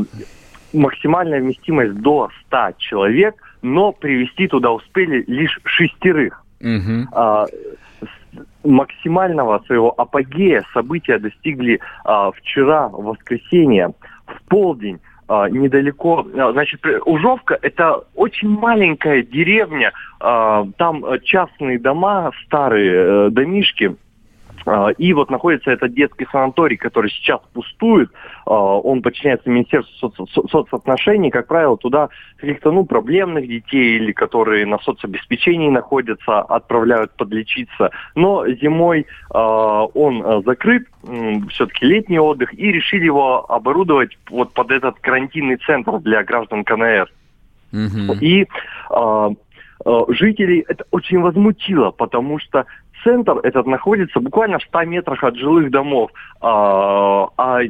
максимальная 0.72 1.40
вместимость 1.40 1.94
до 1.94 2.30
100 2.46 2.72
человек, 2.78 3.36
но 3.62 3.92
привести 3.92 4.48
туда 4.48 4.72
успели 4.72 5.24
лишь 5.26 5.58
шестерых. 5.64 6.44
Угу. 6.60 7.08
А, 7.12 7.46
максимального 8.64 9.62
своего 9.66 9.94
апогея 9.96 10.64
события 10.72 11.18
достигли 11.18 11.80
а, 12.04 12.30
вчера, 12.32 12.88
в 12.88 13.04
воскресенье, 13.04 13.92
в 14.26 14.48
полдень, 14.48 15.00
а, 15.28 15.48
недалеко. 15.48 16.26
А, 16.34 16.52
значит, 16.52 16.80
Ужовка– 17.04 17.58
это 17.62 18.04
очень 18.14 18.48
маленькая 18.48 19.22
деревня, 19.22 19.92
а, 20.20 20.66
там 20.76 21.04
частные 21.22 21.78
дома, 21.78 22.30
старые 22.46 22.92
э, 22.92 23.30
домишки– 23.30 23.96
а, 24.03 24.03
и 24.96 25.12
вот 25.12 25.30
находится 25.30 25.70
этот 25.70 25.94
детский 25.94 26.26
санаторий, 26.32 26.76
который 26.76 27.10
сейчас 27.10 27.40
пустует. 27.52 28.10
А, 28.46 28.54
он 28.54 29.02
подчиняется 29.02 29.50
Министерству 29.50 30.08
соц- 30.08 30.48
соцотношений. 30.50 31.30
Как 31.30 31.48
правило, 31.48 31.76
туда 31.76 32.08
каких-то 32.36 32.72
ну, 32.72 32.84
проблемных 32.86 33.46
детей 33.46 33.96
или 33.96 34.12
которые 34.12 34.64
на 34.66 34.78
соцобеспечении 34.78 35.68
находятся, 35.68 36.40
отправляют 36.40 37.12
подлечиться. 37.12 37.90
Но 38.14 38.46
зимой 38.48 39.06
а, 39.30 39.84
он 39.84 40.42
закрыт, 40.44 40.86
все-таки 41.50 41.84
летний 41.84 42.18
отдых, 42.18 42.54
и 42.54 42.72
решили 42.72 43.04
его 43.04 43.50
оборудовать 43.50 44.16
вот 44.30 44.54
под 44.54 44.70
этот 44.70 44.98
карантинный 45.00 45.56
центр 45.56 45.98
для 45.98 46.24
граждан 46.24 46.64
КНР. 46.64 47.10
Mm-hmm. 47.72 48.18
И 48.20 48.46
жителей 50.08 50.64
это 50.66 50.84
очень 50.92 51.20
возмутило, 51.20 51.90
потому 51.90 52.38
что 52.38 52.64
центр 53.04 53.38
этот 53.42 53.66
находится 53.66 54.18
буквально 54.18 54.58
в 54.58 54.62
100 54.62 54.84
метрах 54.84 55.22
от 55.22 55.36
жилых 55.36 55.70
домов. 55.70 56.10
А, 56.40 57.28
а 57.36 57.60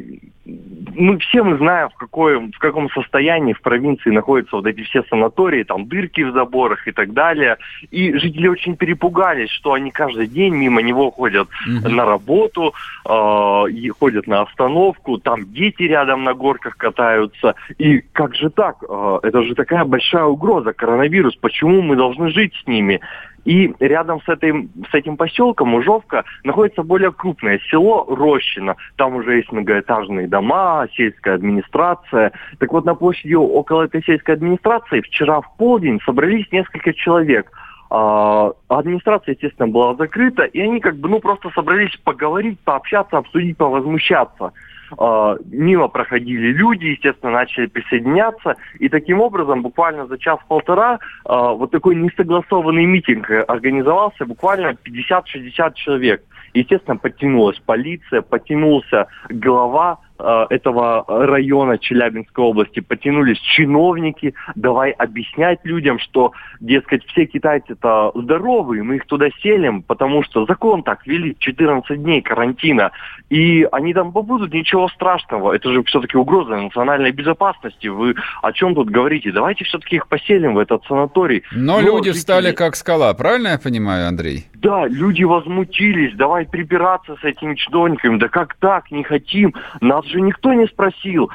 мы 0.46 1.18
все 1.18 1.42
мы 1.42 1.56
знаем, 1.56 1.88
в, 1.88 1.94
какой, 1.94 2.38
в 2.38 2.58
каком 2.58 2.90
состоянии 2.90 3.54
в 3.54 3.62
провинции 3.62 4.10
находятся 4.10 4.56
вот 4.56 4.66
эти 4.66 4.82
все 4.82 5.02
санатории, 5.04 5.64
там 5.64 5.86
дырки 5.86 6.20
в 6.20 6.32
заборах 6.32 6.86
и 6.86 6.92
так 6.92 7.12
далее. 7.12 7.56
И 7.90 8.12
жители 8.12 8.48
очень 8.48 8.76
перепугались, 8.76 9.50
что 9.50 9.72
они 9.72 9.90
каждый 9.90 10.26
день 10.26 10.54
мимо 10.54 10.82
него 10.82 11.10
ходят 11.10 11.48
mm-hmm. 11.66 11.88
на 11.88 12.04
работу, 12.04 12.74
э, 13.06 13.70
и 13.70 13.88
ходят 13.88 14.26
на 14.26 14.42
остановку, 14.42 15.18
там 15.18 15.50
дети 15.52 15.84
рядом 15.84 16.24
на 16.24 16.34
горках 16.34 16.76
катаются. 16.76 17.54
И 17.78 18.00
как 18.12 18.34
же 18.34 18.50
так? 18.50 18.76
Э, 18.86 19.20
это 19.22 19.42
же 19.42 19.54
такая 19.54 19.84
большая 19.84 20.24
угроза, 20.24 20.72
коронавирус. 20.74 21.36
Почему 21.36 21.80
мы 21.80 21.96
должны 21.96 22.30
жить 22.30 22.52
с 22.62 22.66
ними? 22.66 23.00
И 23.44 23.74
рядом 23.78 24.20
с, 24.22 24.28
этой, 24.28 24.68
с 24.90 24.94
этим 24.94 25.16
поселком 25.16 25.74
Ужовка 25.74 26.24
находится 26.44 26.83
более 26.83 27.12
крупное 27.12 27.61
село 27.70 28.07
Рощино. 28.09 28.76
Там 28.96 29.16
уже 29.16 29.37
есть 29.37 29.52
многоэтажные 29.52 30.28
дома, 30.28 30.87
сельская 30.94 31.35
администрация. 31.35 32.33
Так 32.59 32.72
вот, 32.72 32.85
на 32.85 32.94
площади 32.94 33.35
около 33.35 33.83
этой 33.83 34.02
сельской 34.02 34.35
администрации 34.35 35.00
вчера 35.00 35.40
в 35.40 35.57
полдень 35.57 36.00
собрались 36.04 36.50
несколько 36.52 36.92
человек– 36.92 37.50
а, 37.96 38.50
администрация, 38.66 39.35
естественно, 39.35 39.68
была 39.68 39.94
закрыта, 39.94 40.42
и 40.42 40.61
они 40.61 40.80
как 40.80 40.96
бы, 40.96 41.09
ну, 41.09 41.20
просто 41.20 41.50
собрались 41.50 41.96
поговорить, 42.02 42.59
пообщаться, 42.61 43.18
обсудить, 43.18 43.57
повозмущаться. 43.57 44.52
А, 44.98 45.36
мимо 45.50 45.88
проходили 45.88 46.52
люди, 46.52 46.86
естественно, 46.86 47.32
начали 47.32 47.66
присоединяться, 47.66 48.56
и 48.78 48.88
таким 48.88 49.20
образом 49.20 49.62
буквально 49.62 50.06
за 50.06 50.18
час-полтора 50.18 50.98
а, 51.24 51.52
вот 51.52 51.70
такой 51.70 51.94
несогласованный 51.94 52.84
митинг 52.84 53.30
организовался, 53.48 54.24
буквально 54.26 54.76
50-60 54.84 55.74
человек. 55.74 56.22
Естественно, 56.52 56.96
подтянулась 56.96 57.58
полиция, 57.58 58.22
подтянулся 58.22 59.06
глава 59.28 59.98
Э, 59.98 60.03
этого 60.18 61.05
района 61.09 61.79
Челябинской 61.79 62.44
области 62.44 62.81
потянулись 62.81 63.38
чиновники, 63.38 64.35
давай 64.55 64.92
объяснять 64.92 65.59
людям, 65.64 65.98
что, 65.98 66.33
дескать, 66.61 67.05
все 67.07 67.27
китайцы-то 67.27 68.12
здоровые, 68.14 68.83
мы 68.83 68.96
их 68.96 69.07
туда 69.07 69.29
селим, 69.42 69.83
потому 69.83 70.22
что 70.22 70.46
закон 70.46 70.83
так 70.85 71.07
велит, 71.07 71.38
14 71.38 72.00
дней 72.00 72.22
карантина, 72.22 72.92
и 73.29 73.66
они 73.72 73.92
там 73.92 74.12
побудут, 74.12 74.55
ничего 74.55 74.88
страшного, 74.88 75.53
это 75.53 75.72
же 75.72 75.83
все-таки 75.83 76.16
угроза 76.16 76.57
национальной 76.57 77.11
безопасности, 77.11 77.88
вы 77.88 78.14
о 78.40 78.53
чем 78.53 78.74
тут 78.74 78.90
говорите? 78.90 79.33
Давайте 79.33 79.64
все-таки 79.64 79.96
их 79.96 80.07
поселим 80.07 80.55
в 80.55 80.59
этот 80.59 80.85
санаторий. 80.85 81.42
Но, 81.53 81.81
Но 81.81 81.81
люди 81.81 82.09
жители... 82.09 82.18
встали 82.18 82.53
как 82.53 82.77
скала, 82.77 83.12
правильно 83.14 83.48
я 83.48 83.59
понимаю, 83.59 84.07
Андрей? 84.07 84.46
Да, 84.55 84.87
люди 84.87 85.24
возмутились, 85.24 86.14
давай 86.14 86.46
прибираться 86.46 87.16
с 87.20 87.24
этими 87.24 87.57
чиновниками, 87.57 88.18
да 88.18 88.29
как 88.29 88.55
так, 88.55 88.90
не 88.90 89.03
хотим, 89.03 89.55
нас 89.81 90.03
же 90.06 90.20
никто 90.20 90.52
не 90.52 90.66
спросил, 90.66 91.30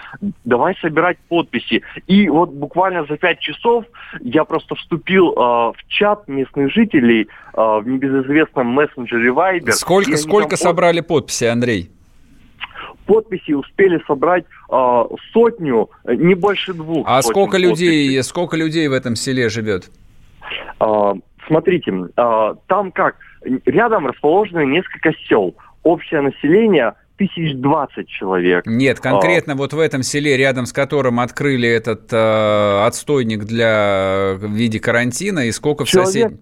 давай 0.46 0.76
собирать 0.82 1.18
подписи. 1.28 1.82
И 2.08 2.30
вот 2.30 2.52
буквально 2.52 3.06
за 3.06 3.18
пять 3.18 3.40
часов 3.40 3.86
я 4.22 4.44
просто 4.44 4.76
вступил 4.76 5.32
э, 5.32 5.36
в 5.36 5.78
чат 5.88 6.28
местных 6.28 6.72
жителей 6.72 7.28
э, 7.54 7.58
в 7.58 7.84
небезызвестном 7.86 8.68
мессенджере 8.68 9.30
Viber. 9.32 9.72
Сколько, 9.72 10.18
сколько 10.18 10.50
там... 10.50 10.58
собрали 10.58 11.02
подписи, 11.02 11.46
Андрей? 11.46 11.92
подписи 13.10 13.54
успели 13.54 14.00
собрать 14.06 14.46
э, 14.72 15.04
сотню, 15.34 15.90
не 16.06 16.36
больше 16.36 16.74
двух. 16.74 17.08
А 17.10 17.24
сколько 17.24 17.58
людей, 17.58 18.22
сколько 18.22 18.56
людей 18.56 18.88
в 18.88 18.94
этом 18.94 19.16
селе 19.16 19.50
живет? 19.50 19.90
Э, 20.80 21.14
смотрите, 21.48 21.92
э, 21.92 22.56
там 22.68 22.92
как, 22.92 23.16
рядом 23.66 24.06
расположены 24.06 24.66
несколько 24.66 25.14
сел. 25.28 25.56
Общее 25.82 26.22
население 26.22 26.94
тысяч 27.20 27.54
двадцать 27.56 28.08
человек. 28.08 28.66
Нет, 28.66 29.00
конкретно 29.00 29.54
а, 29.54 29.56
вот 29.58 29.74
в 29.74 29.80
этом 29.80 30.04
селе, 30.04 30.38
рядом 30.38 30.66
с 30.66 30.74
которым 30.74 31.20
открыли 31.20 31.68
этот 31.68 32.12
э, 32.12 32.86
отстойник 32.86 33.44
для 33.44 34.36
в 34.38 34.52
виде 34.52 34.80
карантина, 34.80 35.46
и 35.46 35.52
сколько 35.52 35.84
в 35.84 35.90
соседнем? 35.90 36.40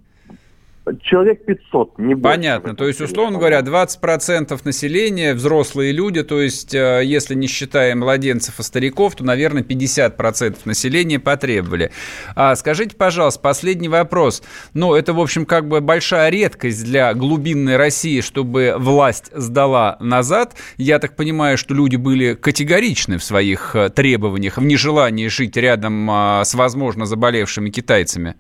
Человек 1.02 1.46
500, 1.46 2.00
не 2.00 2.16
больше. 2.16 2.38
Понятно. 2.38 2.76
То 2.76 2.88
есть, 2.88 3.02
условно 3.02 3.38
говоря, 3.40 3.60
20% 3.60 4.60
населения 4.64 5.34
взрослые 5.34 5.92
люди, 5.92 6.24
то 6.24 6.42
есть, 6.42 6.74
э, 6.74 7.02
если 7.04 7.36
не 7.36 7.48
считая 7.48 7.96
младенцев 7.96 8.60
и 8.60 8.64
стариков, 8.64 9.16
то, 9.16 9.24
наверное, 9.24 9.64
50% 9.64 10.66
населения 10.66 11.20
потребовали. 11.20 11.92
А, 12.36 12.56
скажите, 12.56 12.96
пожалуйста, 12.96 13.40
последний 13.42 13.90
вопрос. 13.90 14.44
Ну, 14.74 14.94
это, 14.94 15.14
в 15.14 15.20
общем, 15.20 15.46
как 15.46 15.68
бы 15.68 15.82
большая 15.82 16.30
редкость 16.30 16.84
для 16.84 17.14
глубинной 17.14 17.78
России, 17.78 18.22
чтобы 18.22 18.76
власть 18.78 19.32
сдала 19.34 19.98
назад. 20.00 20.56
Я 20.78 21.00
так 21.00 21.16
понимаю, 21.16 21.58
что 21.58 21.74
люди 21.74 21.96
были 21.96 22.34
категоричны 22.34 23.18
в 23.18 23.24
своих 23.24 23.76
э, 23.76 23.90
требованиях, 23.90 24.58
в 24.58 24.64
нежелании 24.64 25.28
жить 25.28 25.58
рядом 25.58 26.10
а, 26.10 26.44
с, 26.44 26.54
возможно, 26.54 27.06
заболевшими 27.06 27.70
китайцами. 27.70 28.36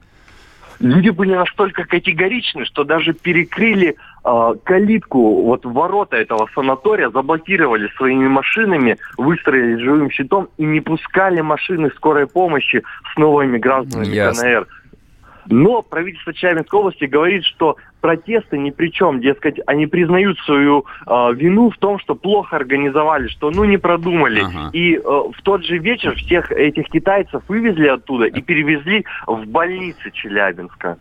Люди 0.79 1.09
были 1.09 1.33
настолько 1.33 1.85
категоричны, 1.85 2.65
что 2.65 2.83
даже 2.83 3.13
перекрыли 3.13 3.95
э, 4.23 4.53
калитку, 4.63 5.43
вот 5.43 5.65
ворота 5.65 6.17
этого 6.17 6.47
санатория, 6.53 7.09
заблокировали 7.09 7.89
своими 7.97 8.27
машинами, 8.27 8.97
выстроили 9.17 9.81
живым 9.81 10.11
щитом 10.11 10.49
и 10.57 10.65
не 10.65 10.81
пускали 10.81 11.41
машины 11.41 11.89
скорой 11.95 12.27
помощи 12.27 12.83
с 13.13 13.17
новыми 13.17 13.57
гражданами 13.57 14.13
Ясно. 14.13 14.43
КНР. 14.43 14.67
Но 15.49 15.81
правительство 15.81 16.33
Челябинской 16.33 16.79
области 16.79 17.05
говорит, 17.05 17.43
что 17.45 17.77
протесты 18.01 18.57
ни 18.57 18.71
при 18.71 18.91
чем. 18.91 19.21
Дескать, 19.21 19.59
они 19.65 19.87
признают 19.87 20.37
свою 20.39 20.85
э, 21.05 21.33
вину 21.33 21.69
в 21.69 21.77
том, 21.77 21.99
что 21.99 22.15
плохо 22.15 22.55
организовали, 22.55 23.27
что 23.27 23.51
ну 23.51 23.63
не 23.63 23.77
продумали. 23.77 24.41
Ага. 24.41 24.69
И 24.73 24.95
э, 24.95 24.99
в 24.99 25.41
тот 25.43 25.63
же 25.65 25.77
вечер 25.77 26.15
всех 26.15 26.51
этих 26.51 26.85
китайцев 26.87 27.41
вывезли 27.47 27.87
оттуда 27.87 28.25
и 28.25 28.41
перевезли 28.41 29.05
в 29.25 29.45
больницы 29.45 30.11
Челябинска. 30.11 30.97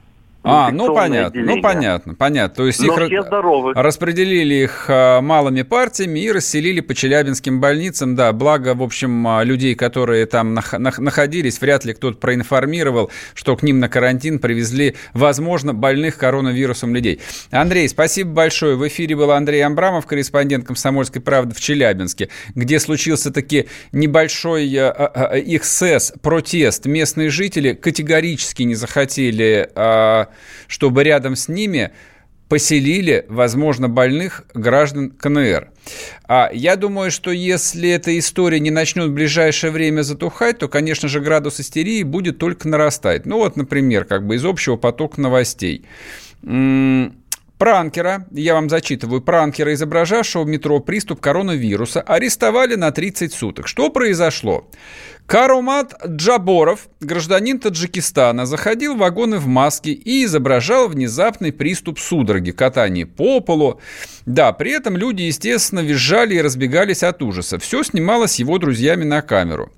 А, 0.48 0.70
ну 0.70 0.94
понятно, 0.94 1.42
ну 1.42 1.60
понятно, 1.60 2.14
понятно. 2.14 2.54
То 2.54 2.66
есть 2.68 2.80
Но 2.80 3.04
их 3.04 3.24
здоровы. 3.24 3.72
распределили 3.74 4.54
их 4.54 4.84
а, 4.88 5.20
малыми 5.20 5.62
партиями 5.62 6.20
и 6.20 6.30
расселили 6.30 6.80
по 6.80 6.94
челябинским 6.94 7.60
больницам. 7.60 8.14
Да, 8.14 8.32
благо, 8.32 8.74
в 8.74 8.82
общем, 8.82 9.26
а, 9.26 9.42
людей, 9.42 9.74
которые 9.74 10.26
там 10.26 10.54
находились, 10.54 11.60
вряд 11.60 11.84
ли 11.84 11.94
кто-то 11.94 12.18
проинформировал, 12.18 13.10
что 13.34 13.56
к 13.56 13.64
ним 13.64 13.80
на 13.80 13.88
карантин 13.88 14.38
привезли, 14.38 14.94
возможно, 15.14 15.74
больных 15.74 16.16
коронавирусом 16.16 16.94
людей. 16.94 17.20
Андрей, 17.50 17.88
спасибо 17.88 18.30
большое. 18.30 18.76
В 18.76 18.86
эфире 18.86 19.16
был 19.16 19.32
Андрей 19.32 19.62
Амбрамов, 19.62 20.06
корреспондент 20.06 20.64
«Комсомольской 20.64 21.20
правды» 21.20 21.56
в 21.56 21.60
Челябинске, 21.60 22.28
где 22.54 22.78
случился 22.78 23.32
таки 23.32 23.66
небольшой 23.90 24.68
XS, 24.68 26.20
протест. 26.20 26.86
Местные 26.86 27.30
жители 27.30 27.72
категорически 27.72 28.62
не 28.62 28.76
захотели 28.76 29.68
чтобы 30.66 31.04
рядом 31.04 31.36
с 31.36 31.48
ними 31.48 31.92
поселили, 32.48 33.26
возможно, 33.28 33.88
больных 33.88 34.44
граждан 34.54 35.10
КНР. 35.10 35.70
А 36.28 36.50
я 36.52 36.76
думаю, 36.76 37.10
что 37.10 37.30
если 37.32 37.90
эта 37.90 38.16
история 38.18 38.60
не 38.60 38.70
начнет 38.70 39.08
в 39.08 39.12
ближайшее 39.12 39.70
время 39.70 40.02
затухать, 40.02 40.58
то, 40.58 40.68
конечно 40.68 41.08
же, 41.08 41.20
градус 41.20 41.60
истерии 41.60 42.02
будет 42.02 42.38
только 42.38 42.68
нарастать. 42.68 43.26
Ну 43.26 43.38
вот, 43.38 43.56
например, 43.56 44.04
как 44.04 44.26
бы 44.26 44.36
из 44.36 44.44
общего 44.44 44.76
потока 44.76 45.20
новостей. 45.20 45.84
Пранкера, 47.58 48.26
я 48.32 48.52
вам 48.52 48.68
зачитываю, 48.68 49.22
пранкера, 49.22 49.72
изображавшего 49.72 50.42
в 50.42 50.46
метро 50.46 50.78
приступ 50.80 51.20
коронавируса, 51.20 52.02
арестовали 52.02 52.74
на 52.74 52.90
30 52.90 53.32
суток. 53.32 53.66
Что 53.66 53.88
произошло? 53.88 54.68
Карумат 55.26 55.94
Джаборов, 56.06 56.88
гражданин 57.00 57.58
Таджикистана, 57.58 58.44
заходил 58.44 58.94
в 58.94 58.98
вагоны 58.98 59.38
в 59.38 59.46
маске 59.46 59.92
и 59.92 60.24
изображал 60.24 60.88
внезапный 60.88 61.50
приступ 61.50 61.98
судороги, 61.98 62.50
катание 62.50 63.06
по 63.06 63.40
полу. 63.40 63.80
Да, 64.26 64.52
при 64.52 64.72
этом 64.72 64.96
люди, 64.96 65.22
естественно, 65.22 65.80
визжали 65.80 66.34
и 66.34 66.42
разбегались 66.42 67.02
от 67.02 67.22
ужаса. 67.22 67.58
Все 67.58 67.82
снималось 67.82 68.38
его 68.38 68.58
друзьями 68.58 69.04
на 69.04 69.22
камеру. 69.22 69.72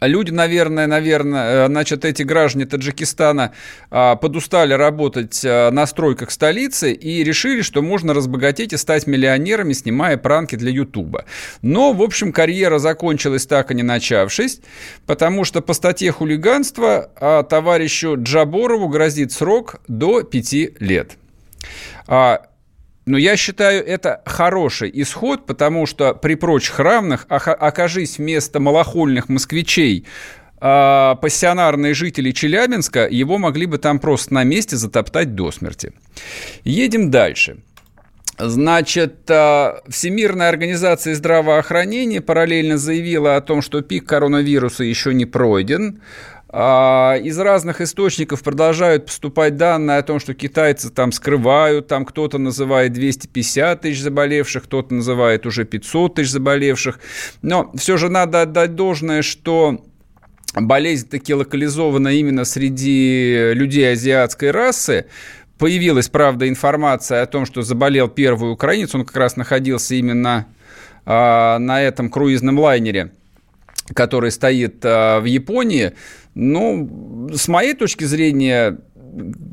Люди, 0.00 0.30
наверное, 0.30 0.86
наверное, 0.86 1.64
э, 1.64 1.66
значит, 1.66 2.04
эти 2.04 2.22
граждане 2.22 2.66
Таджикистана 2.66 3.52
а, 3.90 4.16
подустали 4.16 4.72
работать 4.72 5.44
э, 5.44 5.70
на 5.70 5.86
стройках 5.86 6.30
столицы 6.30 6.92
и 6.92 7.24
решили, 7.24 7.62
что 7.62 7.82
можно 7.82 8.14
разбогатеть 8.14 8.72
и 8.72 8.76
стать 8.76 9.06
миллионерами, 9.06 9.72
снимая 9.72 10.16
пранки 10.16 10.56
для 10.56 10.70
Ютуба. 10.70 11.24
Но, 11.62 11.92
в 11.92 12.02
общем, 12.02 12.32
карьера 12.32 12.78
закончилась 12.78 13.46
так 13.46 13.70
и 13.70 13.74
не 13.74 13.82
начавшись, 13.82 14.60
потому 15.06 15.44
что 15.44 15.62
по 15.62 15.72
статье 15.72 16.12
хулиганства 16.12 17.10
а, 17.16 17.42
товарищу 17.42 18.16
Джаборову 18.16 18.88
грозит 18.88 19.32
срок 19.32 19.80
до 19.88 20.22
пяти 20.22 20.74
лет. 20.78 21.12
Но 23.08 23.16
я 23.16 23.38
считаю, 23.38 23.84
это 23.86 24.20
хороший 24.26 24.90
исход, 24.92 25.46
потому 25.46 25.86
что 25.86 26.12
при 26.12 26.34
прочих 26.34 26.78
равных 26.78 27.24
окажись 27.30 28.18
вместо 28.18 28.60
малохольных 28.60 29.30
москвичей 29.30 30.04
а, 30.60 31.14
пассионарные 31.14 31.94
жители 31.94 32.32
Челябинска, 32.32 33.08
его 33.08 33.38
могли 33.38 33.64
бы 33.64 33.78
там 33.78 33.98
просто 33.98 34.34
на 34.34 34.44
месте 34.44 34.76
затоптать 34.76 35.34
до 35.34 35.50
смерти. 35.52 35.94
Едем 36.64 37.10
дальше. 37.10 37.62
Значит, 38.38 39.30
а, 39.30 39.80
Всемирная 39.88 40.50
организация 40.50 41.14
здравоохранения 41.14 42.20
параллельно 42.20 42.76
заявила 42.76 43.36
о 43.36 43.40
том, 43.40 43.62
что 43.62 43.80
пик 43.80 44.06
коронавируса 44.06 44.84
еще 44.84 45.14
не 45.14 45.24
пройден. 45.24 46.02
А, 46.50 47.16
из 47.22 47.38
разных 47.38 47.82
источников 47.82 48.42
продолжают 48.42 49.06
поступать 49.06 49.56
данные 49.56 49.98
о 49.98 50.02
том, 50.02 50.18
что 50.18 50.32
китайцы 50.32 50.90
там 50.90 51.12
скрывают, 51.12 51.88
там 51.88 52.06
кто-то 52.06 52.38
называет 52.38 52.94
250 52.94 53.82
тысяч 53.82 54.00
заболевших, 54.00 54.64
кто-то 54.64 54.94
называет 54.94 55.44
уже 55.44 55.64
500 55.64 56.14
тысяч 56.14 56.30
заболевших. 56.30 57.00
Но 57.42 57.70
все 57.76 57.98
же 57.98 58.08
надо 58.08 58.42
отдать 58.42 58.74
должное, 58.74 59.20
что 59.20 59.84
болезнь 60.54 61.08
таки 61.08 61.34
локализована 61.34 62.08
именно 62.08 62.44
среди 62.46 63.52
людей 63.52 63.92
азиатской 63.92 64.50
расы. 64.50 65.06
Появилась, 65.58 66.08
правда, 66.08 66.48
информация 66.48 67.22
о 67.22 67.26
том, 67.26 67.44
что 67.44 67.60
заболел 67.60 68.08
первый 68.08 68.52
украинец. 68.52 68.94
Он 68.94 69.04
как 69.04 69.16
раз 69.16 69.36
находился 69.36 69.96
именно 69.96 70.46
а, 71.04 71.58
на 71.58 71.82
этом 71.82 72.08
круизном 72.08 72.58
лайнере, 72.58 73.12
который 73.92 74.30
стоит 74.30 74.80
а, 74.84 75.20
в 75.20 75.24
Японии. 75.24 75.92
Ну, 76.40 77.28
с 77.34 77.48
моей 77.48 77.74
точки 77.74 78.04
зрения, 78.04 78.78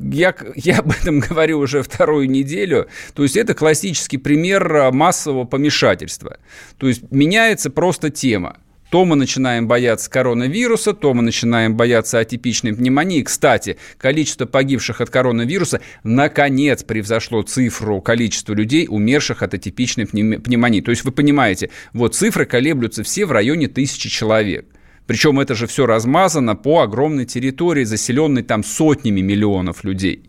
я, 0.08 0.32
я 0.54 0.78
об 0.78 0.92
этом 0.92 1.18
говорю 1.28 1.58
уже 1.58 1.82
вторую 1.82 2.30
неделю. 2.30 2.86
То 3.12 3.24
есть 3.24 3.36
это 3.36 3.54
классический 3.54 4.18
пример 4.18 4.92
массового 4.92 5.42
помешательства. 5.42 6.38
То 6.78 6.86
есть 6.86 7.02
меняется 7.10 7.70
просто 7.70 8.10
тема. 8.10 8.58
То 8.90 9.04
мы 9.04 9.16
начинаем 9.16 9.66
бояться 9.66 10.08
коронавируса, 10.08 10.92
то 10.92 11.12
мы 11.12 11.22
начинаем 11.22 11.76
бояться 11.76 12.20
атипичной 12.20 12.72
пневмонии. 12.72 13.22
Кстати, 13.22 13.78
количество 13.98 14.46
погибших 14.46 15.00
от 15.00 15.10
коронавируса 15.10 15.80
наконец 16.04 16.84
превзошло 16.84 17.42
цифру 17.42 18.00
количества 18.00 18.54
людей, 18.54 18.86
умерших 18.88 19.42
от 19.42 19.54
атипичной 19.54 20.06
пневмонии. 20.06 20.82
То 20.82 20.92
есть 20.92 21.02
вы 21.02 21.10
понимаете, 21.10 21.70
вот 21.92 22.14
цифры 22.14 22.46
колеблются 22.46 23.02
все 23.02 23.26
в 23.26 23.32
районе 23.32 23.66
тысячи 23.66 24.08
человек. 24.08 24.66
Причем 25.06 25.38
это 25.38 25.54
же 25.54 25.66
все 25.66 25.86
размазано 25.86 26.56
по 26.56 26.80
огромной 26.80 27.26
территории, 27.26 27.84
заселенной 27.84 28.42
там 28.42 28.64
сотнями 28.64 29.20
миллионов 29.20 29.84
людей. 29.84 30.28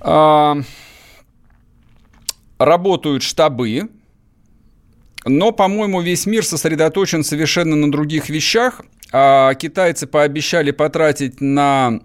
А, 0.00 0.56
работают 2.58 3.22
штабы, 3.22 3.88
но, 5.24 5.52
по-моему, 5.52 6.00
весь 6.00 6.26
мир 6.26 6.44
сосредоточен 6.44 7.24
совершенно 7.24 7.76
на 7.76 7.90
других 7.90 8.30
вещах. 8.30 8.82
А 9.10 9.54
китайцы 9.54 10.06
пообещали 10.06 10.70
потратить 10.70 11.40
на 11.40 12.00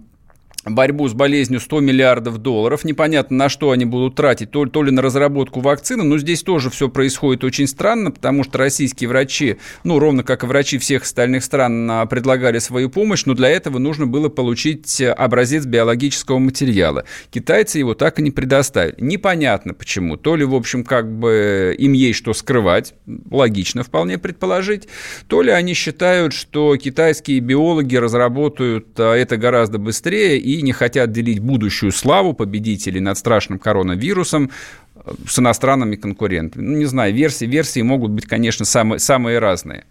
борьбу 0.66 1.08
с 1.08 1.14
болезнью 1.14 1.60
100 1.60 1.80
миллиардов 1.82 2.38
долларов. 2.38 2.84
Непонятно, 2.84 3.38
на 3.38 3.50
что 3.50 3.72
они 3.72 3.86
будут 3.86 4.16
тратить, 4.16 4.52
то, 4.52 4.66
то 4.66 4.84
ли 4.84 4.92
на 4.92 5.02
разработку 5.02 5.60
вакцины, 5.60 6.04
но 6.04 6.18
здесь 6.18 6.44
тоже 6.44 6.70
все 6.70 6.90
происходит 6.90 7.44
очень 7.44 7.68
странно, 7.68 8.12
потому 8.12 8.44
что 8.44 8.58
российские 8.58 9.10
врачи, 9.10 9.58
ну, 9.84 10.00
ровно 10.00 10.24
как 10.24 10.44
и 10.44 10.48
врачи 10.48 10.78
всех 10.78 11.04
остальных 11.04 11.44
стран, 11.44 11.90
а, 11.90 12.06
предлагали 12.06 12.60
свою 12.60 12.90
помощь, 12.90 13.26
но 13.26 13.34
для 13.34 13.50
этого 13.50 13.78
нужно 13.78 14.08
было 14.08 14.30
получить 14.30 15.02
образец 15.02 15.66
биологического 15.66 16.40
материала. 16.40 17.06
Китайцы 17.32 17.80
его 17.80 17.94
так 17.94 18.20
и 18.20 18.22
не 18.22 18.32
предоставили. 18.32 18.96
Непонятно 19.00 19.74
почему. 19.74 20.18
То 20.18 20.36
ли, 20.36 20.46
в 20.46 20.56
общем, 20.56 20.84
как 20.84 21.12
бы 21.12 21.76
им 21.78 21.94
есть 21.94 22.20
что 22.20 22.34
скрывать, 22.34 22.94
логично 23.30 23.84
вполне 23.84 24.18
предположить, 24.18 24.88
то 25.28 25.42
ли 25.42 25.52
они 25.52 25.74
считают, 25.74 26.34
что 26.34 26.78
китайские 26.78 27.40
биологи 27.40 27.96
разработают 27.96 28.88
а, 28.98 29.14
это 29.14 29.38
гораздо 29.38 29.78
быстрее 29.78 30.38
и 30.38 30.53
и 30.58 30.62
не 30.62 30.72
хотят 30.72 31.12
делить 31.12 31.40
будущую 31.40 31.92
славу 31.92 32.34
победителей 32.34 33.00
над 33.00 33.18
страшным 33.18 33.60
коронавирусом 33.60 34.52
э, 34.96 35.14
с 35.28 35.40
иностранными 35.40 35.96
конкурентами. 35.96 36.64
Ну, 36.64 36.78
не 36.78 36.86
знаю, 36.86 37.14
версии, 37.14 37.46
версии 37.46 37.82
могут 37.82 38.12
быть, 38.12 38.26
конечно, 38.26 38.66
самые, 38.66 39.00
самые 39.00 39.40
разные. 39.40 39.86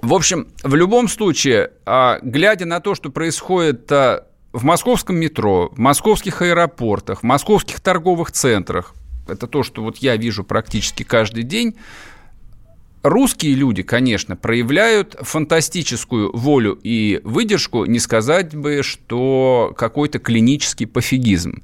В 0.00 0.14
общем, 0.14 0.46
в 0.62 0.74
любом 0.74 1.08
случае, 1.08 1.72
а, 1.84 2.20
глядя 2.22 2.66
на 2.66 2.80
то, 2.80 2.94
что 2.94 3.10
происходит 3.10 3.90
а, 3.90 4.26
в 4.52 4.64
московском 4.64 5.16
метро, 5.16 5.70
в 5.72 5.78
московских 5.78 6.40
аэропортах, 6.40 7.20
в 7.20 7.22
московских 7.24 7.80
торговых 7.80 8.30
центрах, 8.30 8.94
это 9.26 9.46
то, 9.46 9.62
что 9.62 9.82
вот 9.82 9.98
я 9.98 10.16
вижу 10.16 10.44
практически 10.44 11.02
каждый 11.02 11.42
день, 11.42 11.76
Русские 13.08 13.54
люди, 13.54 13.82
конечно, 13.82 14.36
проявляют 14.36 15.16
фантастическую 15.18 16.30
волю 16.36 16.78
и 16.82 17.22
выдержку, 17.24 17.86
не 17.86 18.00
сказать 18.00 18.54
бы, 18.54 18.82
что 18.82 19.72
какой-то 19.78 20.18
клинический 20.18 20.86
пофигизм. 20.86 21.62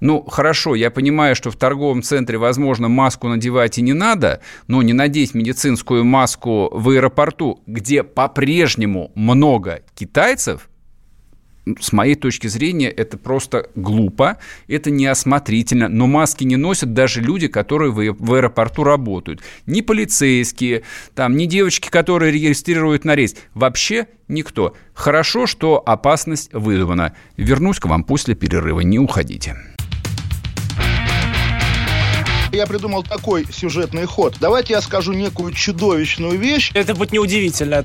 Ну, 0.00 0.22
хорошо, 0.22 0.74
я 0.74 0.90
понимаю, 0.90 1.36
что 1.36 1.50
в 1.50 1.56
торговом 1.56 2.02
центре, 2.02 2.38
возможно, 2.38 2.88
маску 2.88 3.28
надевать 3.28 3.76
и 3.76 3.82
не 3.82 3.92
надо, 3.92 4.40
но 4.66 4.80
не 4.80 4.94
надеть 4.94 5.34
медицинскую 5.34 6.06
маску 6.06 6.70
в 6.72 6.88
аэропорту, 6.88 7.60
где 7.66 8.02
по-прежнему 8.02 9.12
много 9.14 9.82
китайцев, 9.94 10.70
с 11.80 11.92
моей 11.92 12.14
точки 12.14 12.46
зрения, 12.46 12.88
это 12.88 13.18
просто 13.18 13.70
глупо, 13.74 14.38
это 14.68 14.90
неосмотрительно, 14.90 15.88
но 15.88 16.06
маски 16.06 16.44
не 16.44 16.56
носят 16.56 16.92
даже 16.92 17.20
люди, 17.20 17.48
которые 17.48 17.90
в 17.90 18.34
аэропорту 18.34 18.84
работают. 18.84 19.42
Ни 19.66 19.80
полицейские, 19.80 20.82
там, 21.14 21.36
ни 21.36 21.46
девочки, 21.46 21.88
которые 21.88 22.32
регистрируют 22.32 23.04
на 23.04 23.14
рейс. 23.14 23.34
Вообще 23.54 24.06
никто. 24.28 24.74
Хорошо, 24.94 25.46
что 25.46 25.82
опасность 25.84 26.52
вызвана. 26.52 27.14
Вернусь 27.36 27.78
к 27.78 27.86
вам 27.86 28.04
после 28.04 28.34
перерыва, 28.34 28.80
не 28.80 28.98
уходите. 28.98 29.56
Я 32.52 32.66
придумал 32.66 33.02
такой 33.02 33.44
сюжетный 33.52 34.06
ход. 34.06 34.36
Давайте 34.40 34.72
я 34.72 34.80
скажу 34.80 35.12
некую 35.12 35.52
чудовищную 35.52 36.38
вещь. 36.38 36.70
Это 36.74 36.94
будет 36.94 37.12
неудивительно 37.12 37.84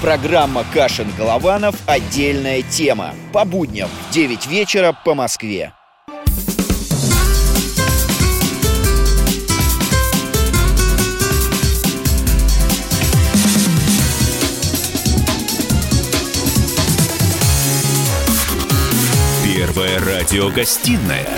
Программа 0.00 0.64
«Кашин-Голованов. 0.72 1.74
Отдельная 1.86 2.62
тема». 2.62 3.14
По 3.34 3.44
будням 3.44 3.90
в 4.08 4.14
9 4.14 4.46
вечера 4.46 4.96
по 5.04 5.14
Москве. 5.14 5.74
Первая 19.44 19.98
радиогостинная 19.98 21.28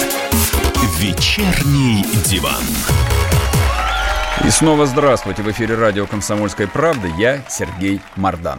«Вечерний 1.01 2.05
диван». 2.25 2.62
И 4.44 4.50
снова 4.50 4.87
здравствуйте. 4.87 5.42
В 5.42 5.50
эфире 5.52 5.76
радио 5.76 6.05
«Комсомольская 6.05 6.66
правда». 6.66 7.07
Я 7.16 7.44
Сергей 7.48 8.00
Мордан. 8.16 8.59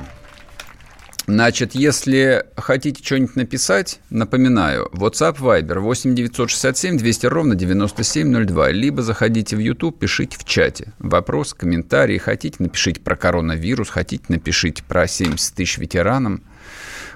Значит, 1.28 1.76
если 1.76 2.46
хотите 2.56 3.04
что-нибудь 3.04 3.36
написать, 3.36 4.00
напоминаю, 4.10 4.90
WhatsApp, 4.94 5.40
Viber 5.40 5.80
8 5.80 6.16
967 6.16 6.98
200 6.98 7.26
ровно 7.26 7.56
9702. 7.56 8.70
Либо 8.72 9.02
заходите 9.02 9.58
в 9.58 9.60
YouTube, 9.60 10.00
пишите 10.00 10.38
в 10.38 10.46
чате. 10.46 10.94
Вопрос, 11.00 11.54
комментарии. 11.54 12.18
Хотите, 12.18 12.58
напишите 12.60 13.02
про 13.02 13.18
коронавирус, 13.18 13.90
хотите, 13.90 14.24
напишите 14.30 14.84
про 14.84 15.06
70 15.06 15.54
тысяч 15.54 15.78
ветеранам. 15.78 16.44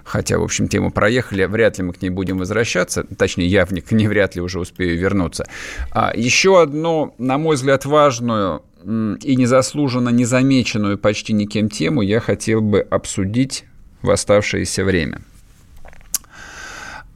Хотя, 0.08 0.40
в 0.40 0.44
общем, 0.44 0.70
тему 0.70 0.90
проехали, 0.90 1.44
вряд 1.44 1.78
ли 1.78 1.84
мы 1.84 1.92
к 1.92 2.02
ней 2.02 2.10
будем 2.10 2.38
возвращаться. 2.38 3.04
Точнее, 3.04 3.48
я 3.48 3.66
в 3.66 3.74
них 3.74 3.92
не 3.92 4.08
вряд 4.08 4.36
ли 4.36 4.42
уже 4.42 4.62
успею 4.62 4.98
вернуться. 4.98 5.46
А 5.92 6.14
еще 6.16 6.62
одну, 6.62 7.14
на 7.18 7.38
мой 7.38 7.58
взгляд, 7.58 7.84
важную 7.84 8.64
и 8.86 9.36
незаслуженно 9.36 10.08
незамеченную 10.08 10.98
почти 10.98 11.34
никем 11.34 11.68
тему 11.68 12.02
я 12.02 12.22
хотел 12.22 12.62
бы 12.62 12.80
обсудить 12.80 13.66
в 14.02 14.10
оставшееся 14.10 14.86
время. 14.86 15.22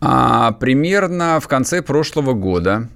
А, 0.01 0.51
примерно 0.51 1.39
в 1.39 1.47
конце 1.47 1.81
прошлого 1.81 2.33
года 2.33 2.89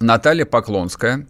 Наталья 0.00 0.44
Поклонская, 0.44 1.26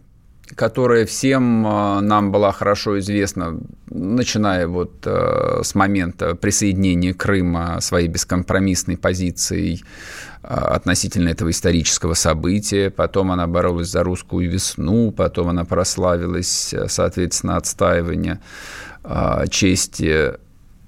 которая 0.55 1.05
всем 1.05 1.65
а, 1.67 2.01
нам 2.01 2.31
была 2.31 2.51
хорошо 2.51 2.99
известна 2.99 3.59
начиная 3.89 4.67
вот 4.67 5.05
э, 5.05 5.61
с 5.63 5.73
момента 5.73 6.35
присоединения 6.35 7.13
Крыма 7.13 7.79
своей 7.81 8.07
бескомпромиссной 8.07 8.97
позицией 8.97 9.83
э, 10.43 10.47
относительно 10.47 11.29
этого 11.29 11.49
исторического 11.49 12.13
события, 12.13 12.89
потом 12.89 13.31
она 13.31 13.47
боролась 13.47 13.87
за 13.87 14.03
русскую 14.03 14.49
весну, 14.49 15.11
потом 15.11 15.49
она 15.49 15.65
прославилась, 15.65 16.73
э, 16.73 16.87
соответственно, 16.89 17.57
отстаивание 17.57 18.39
э, 19.03 19.45
чести 19.49 20.33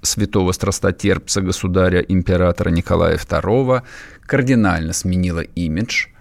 святого 0.02 0.52
страстотерпца 0.52 1.40
государя 1.42 2.00
императора 2.00 2.70
Николая 2.70 3.16
II, 3.16 3.82
кардинально 4.26 4.92
сменила 4.92 5.40
имидж– 5.40 6.06
а, 6.16 6.19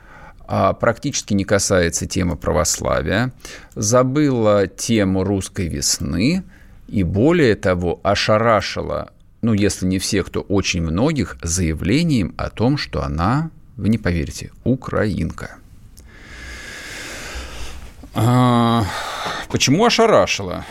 практически 0.49 1.35
не 1.35 1.43
касается 1.43 2.07
темы 2.07 2.35
православия, 2.35 3.31
забыла 3.75 4.65
тему 4.65 5.23
русской 5.23 5.67
весны 5.67 6.43
и, 6.87 7.03
более 7.03 7.55
того, 7.55 7.99
ошарашила, 8.01 9.11
ну, 9.43 9.53
если 9.53 9.85
не 9.85 9.99
всех, 9.99 10.31
то 10.31 10.41
очень 10.41 10.81
многих, 10.81 11.37
заявлением 11.43 12.33
о 12.37 12.49
том, 12.49 12.77
что 12.77 13.03
она, 13.03 13.51
вы 13.77 13.89
не 13.89 13.99
поверите, 13.99 14.51
украинка. 14.63 15.57
А, 18.15 18.85
почему 19.51 19.85
ошарашила? 19.85 20.65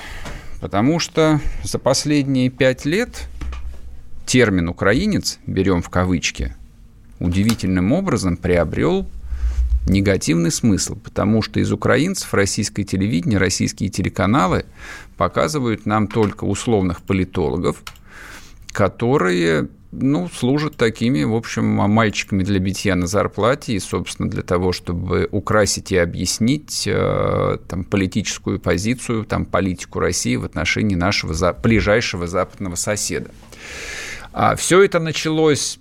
Потому 0.60 0.98
что 0.98 1.40
за 1.62 1.78
последние 1.78 2.50
пять 2.50 2.84
лет 2.84 3.28
термин 4.26 4.68
«украинец», 4.68 5.38
берем 5.46 5.82
в 5.82 5.88
кавычки, 5.88 6.56
удивительным 7.20 7.92
образом 7.92 8.36
приобрел 8.36 9.08
негативный 9.88 10.50
смысл, 10.50 10.96
потому 10.96 11.42
что 11.42 11.60
из 11.60 11.72
украинцев 11.72 12.32
российское 12.34 12.84
телевидение, 12.84 13.38
российские 13.38 13.88
телеканалы 13.88 14.64
показывают 15.16 15.86
нам 15.86 16.06
только 16.06 16.44
условных 16.44 17.02
политологов, 17.02 17.82
которые 18.72 19.68
ну, 19.90 20.28
служат 20.28 20.76
такими, 20.76 21.24
в 21.24 21.34
общем, 21.34 21.64
мальчиками 21.64 22.42
для 22.42 22.58
битья 22.58 22.94
на 22.94 23.06
зарплате 23.06 23.72
и, 23.72 23.80
собственно, 23.80 24.28
для 24.28 24.42
того, 24.42 24.72
чтобы 24.72 25.28
украсить 25.30 25.92
и 25.92 25.96
объяснить 25.96 26.84
э, 26.86 27.58
там, 27.66 27.84
политическую 27.84 28.60
позицию, 28.60 29.24
там, 29.24 29.46
политику 29.46 29.98
России 30.00 30.36
в 30.36 30.44
отношении 30.44 30.94
нашего 30.94 31.32
за... 31.32 31.52
ближайшего 31.54 32.26
западного 32.26 32.74
соседа. 32.74 33.30
А 34.32 34.56
все 34.56 34.82
это 34.82 34.98
началось 34.98 35.80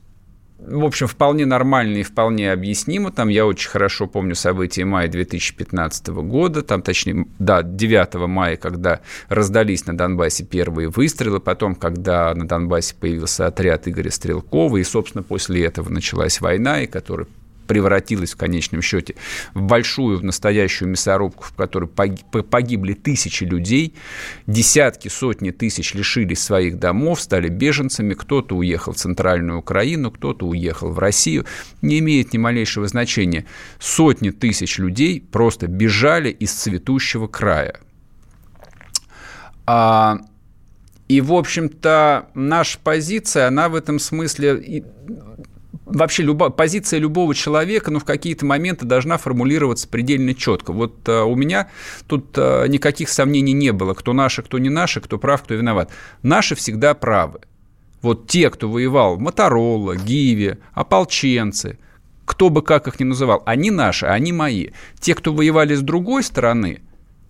в 0.68 0.84
общем, 0.84 1.08
вполне 1.08 1.46
нормально 1.46 1.98
и 1.98 2.04
вполне 2.04 2.52
объяснимо. 2.52 3.12
Там 3.12 3.30
я 3.30 3.46
очень 3.46 3.70
хорошо 3.70 4.06
помню 4.08 4.36
события 4.36 4.84
мая 4.86 5.08
2015 5.08 6.08
года, 6.08 6.62
там, 6.62 6.82
точнее, 6.82 7.26
да, 7.40 7.64
9 7.64 8.16
мая, 8.28 8.58
когда 8.58 9.00
раздались 9.30 9.86
на 9.86 9.98
Донбассе 9.98 10.44
первые 10.44 10.90
выстрелы, 10.90 11.40
потом, 11.40 11.76
когда 11.76 12.34
на 12.36 12.48
Донбассе 12.48 12.96
появился 13.00 13.48
отряд 13.48 13.88
Игоря 13.88 14.12
Стрелкова, 14.12 14.78
и, 14.78 14.84
собственно, 14.84 15.24
после 15.24 15.66
этого 15.66 15.90
началась 15.90 16.42
война, 16.42 16.82
и 16.82 16.88
который 16.88 17.28
превратилась 17.68 18.34
в 18.34 18.38
конечном 18.38 18.82
счете 18.82 19.16
в 19.54 19.62
большую, 19.62 20.18
в 20.18 20.24
настоящую 20.24 20.90
мясорубку, 20.90 21.44
в 21.44 21.54
которой 21.54 21.88
погибли 21.88 22.94
тысячи 22.94 23.44
людей, 23.44 23.94
десятки, 24.48 25.10
сотни 25.10 25.52
тысяч 25.52 25.94
лишились 25.94 26.42
своих 26.42 26.80
домов, 26.80 27.22
стали 27.22 27.50
беженцами, 27.50 28.14
кто-то 28.14 28.56
уехал 28.56 28.94
в 28.94 28.98
Центральную 28.98 29.60
Украину, 29.60 30.12
кто-то 30.12 30.48
уехал 30.48 30.92
в 30.92 31.00
Россию, 31.00 31.46
не 31.82 32.00
имеет 32.00 32.34
ни 32.34 32.38
малейшего 32.38 32.88
значения. 32.88 33.46
Сотни 33.80 34.30
тысяч 34.32 34.80
людей 34.80 35.22
просто 35.22 35.68
бежали 35.68 36.30
из 36.30 36.54
цветущего 36.54 37.28
края. 37.28 37.80
А, 39.66 40.20
и, 41.08 41.22
в 41.22 41.34
общем-то, 41.34 42.30
наша 42.34 42.80
позиция, 42.80 43.48
она 43.48 43.70
в 43.70 43.76
этом 43.76 44.00
смысле 44.00 44.84
вообще 45.90 46.24
любо, 46.24 46.50
позиция 46.50 47.00
любого 47.00 47.34
человека, 47.34 47.92
ну, 47.92 48.00
в 48.00 48.06
какие-то 48.06 48.46
моменты 48.46 48.86
должна 48.86 49.18
формулироваться 49.18 49.88
предельно 49.88 50.34
четко. 50.34 50.74
Вот 50.74 51.08
а, 51.08 51.24
у 51.24 51.36
меня 51.36 51.70
тут 52.08 52.36
а, 52.38 52.66
никаких 52.66 53.10
сомнений 53.10 53.54
не 53.54 53.72
было, 53.72 53.94
кто 53.94 54.14
наши, 54.14 54.42
кто 54.44 54.58
не 54.58 54.70
наши, 54.70 55.02
кто 55.02 55.18
прав, 55.18 55.44
кто 55.44 55.56
виноват. 55.56 55.92
Наши 56.22 56.56
всегда 56.56 56.94
правы. 56.94 57.40
Вот 58.02 58.28
те, 58.28 58.50
кто 58.50 58.70
воевал 58.70 59.18
Моторола, 59.18 59.96
Гиве, 59.96 60.60
ополченцы, 60.74 61.80
кто 62.26 62.50
бы 62.50 62.62
как 62.62 62.88
их 62.88 63.00
ни 63.00 63.06
называл, 63.06 63.42
они 63.46 63.72
наши, 63.72 64.06
они 64.06 64.34
мои. 64.34 64.70
Те, 65.00 65.16
кто 65.16 65.34
воевали 65.34 65.74
с 65.74 65.82
другой 65.82 66.24
стороны, 66.24 66.82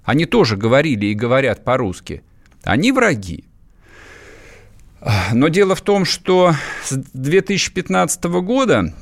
они 0.04 0.26
тоже 0.26 0.58
говорили 0.58 1.08
и 1.08 1.14
говорят 1.14 1.64
по-русски, 1.64 2.24
они 2.64 2.92
враги. 2.92 3.46
Но 5.34 5.48
дело 5.50 5.76
в 5.76 5.82
том, 5.82 6.06
что 6.06 6.54
с 6.84 6.96
2015 7.14 8.24
года 8.42 8.94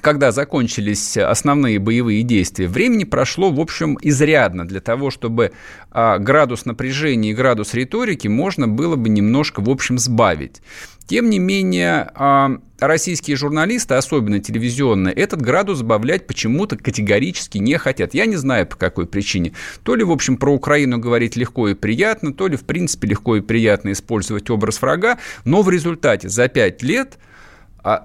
когда 0.00 0.32
закончились 0.32 1.16
основные 1.16 1.78
боевые 1.78 2.22
действия, 2.22 2.66
времени 2.66 3.04
прошло, 3.04 3.50
в 3.50 3.60
общем, 3.60 3.98
изрядно 4.02 4.66
для 4.66 4.80
того, 4.80 5.10
чтобы 5.10 5.52
а, 5.90 6.18
градус 6.18 6.64
напряжения 6.64 7.30
и 7.30 7.34
градус 7.34 7.74
риторики 7.74 8.28
можно 8.28 8.68
было 8.68 8.96
бы 8.96 9.08
немножко, 9.08 9.60
в 9.60 9.70
общем, 9.70 9.98
сбавить. 9.98 10.62
Тем 11.06 11.28
не 11.28 11.38
менее, 11.38 12.10
а, 12.14 12.58
российские 12.78 13.36
журналисты, 13.36 13.94
особенно 13.94 14.40
телевизионные, 14.40 15.14
этот 15.14 15.42
градус 15.42 15.78
сбавлять 15.78 16.26
почему-то 16.26 16.76
категорически 16.76 17.58
не 17.58 17.76
хотят. 17.78 18.14
Я 18.14 18.26
не 18.26 18.36
знаю, 18.36 18.66
по 18.66 18.76
какой 18.76 19.06
причине. 19.06 19.52
То 19.82 19.94
ли, 19.94 20.02
в 20.02 20.10
общем, 20.10 20.38
про 20.38 20.52
Украину 20.52 20.98
говорить 20.98 21.36
легко 21.36 21.68
и 21.68 21.74
приятно, 21.74 22.32
то 22.32 22.48
ли, 22.48 22.56
в 22.56 22.64
принципе, 22.64 23.08
легко 23.08 23.36
и 23.36 23.42
приятно 23.42 23.92
использовать 23.92 24.48
образ 24.50 24.80
врага, 24.80 25.18
но 25.44 25.62
в 25.62 25.70
результате 25.70 26.28
за 26.28 26.48
пять 26.48 26.82
лет– 26.82 27.18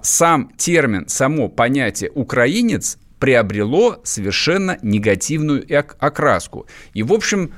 сам 0.02 0.50
термин, 0.56 1.08
само 1.08 1.48
понятие 1.48 2.10
«украинец» 2.14 2.98
приобрело 3.18 4.00
совершенно 4.04 4.78
негативную 4.82 5.64
окраску. 5.98 6.66
И, 6.94 7.02
в 7.02 7.12
общем, 7.12 7.52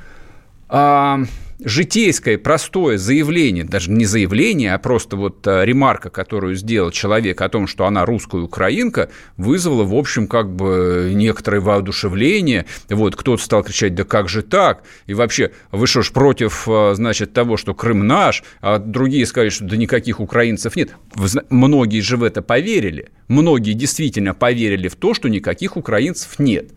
а, 0.69 1.21
житейское 1.65 2.39
простое 2.39 2.99
заявление, 2.99 3.65
даже 3.65 3.91
не 3.91 4.05
заявление, 4.05 4.75
а 4.75 4.79
просто 4.79 5.17
вот 5.17 5.47
а, 5.47 5.65
ремарка, 5.65 6.11
которую 6.11 6.55
сделал 6.55 6.91
человек 6.91 7.41
о 7.41 7.49
том, 7.49 7.67
что 7.67 7.87
она 7.87 8.05
русская 8.05 8.41
украинка, 8.41 9.11
вызвала, 9.37 9.85
в 9.85 9.95
общем, 9.95 10.27
как 10.27 10.55
бы 10.55 11.13
некоторое 11.15 11.61
воодушевление. 11.61 12.67
Вот 12.89 13.17
кто-то 13.17 13.43
стал 13.43 13.63
кричать, 13.63 13.95
да 13.95 14.05
как 14.05 14.29
же 14.29 14.43
так? 14.43 14.85
И 15.07 15.15
вообще, 15.15 15.53
вы 15.71 15.87
что 15.87 16.03
ж 16.03 16.13
против, 16.13 16.67
а, 16.69 16.95
значит, 16.95 17.33
того, 17.33 17.57
что 17.57 17.75
Крым 17.75 18.07
наш? 18.07 18.43
А 18.61 18.79
другие 18.79 19.27
сказали, 19.27 19.51
что 19.51 19.65
да 19.65 19.77
никаких 19.77 20.21
украинцев 20.21 20.77
нет. 20.77 20.91
Многие 21.51 22.01
же 22.01 22.17
в 22.17 22.23
это 22.23 22.43
поверили. 22.43 23.11
Многие 23.29 23.73
действительно 23.73 24.35
поверили 24.35 24.89
в 24.89 24.97
то, 24.97 25.15
что 25.15 25.29
никаких 25.29 25.77
украинцев 25.77 26.39
нет. 26.39 26.71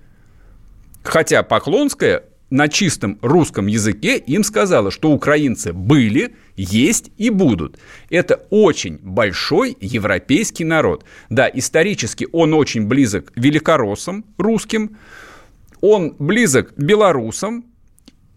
Хотя 1.04 1.44
Поклонская 1.44 2.24
на 2.50 2.68
чистом 2.68 3.18
русском 3.22 3.68
языке 3.68 4.18
им 4.18 4.44
сказала, 4.44 4.92
что 4.92 5.12
украинцы 5.12 5.74
были, 5.74 6.36
есть 6.56 7.12
и 7.18 7.30
будут. 7.30 7.78
Это 8.10 8.46
очень 8.50 9.00
большой 9.02 9.76
европейский 9.82 10.64
народ. 10.64 11.06
Да, 11.30 11.50
исторически 11.54 12.28
он 12.32 12.54
очень 12.54 12.88
близок 12.88 13.32
великороссам 13.36 14.26
русским, 14.38 14.98
он 15.82 16.16
близок 16.18 16.74
белорусам, 16.78 17.66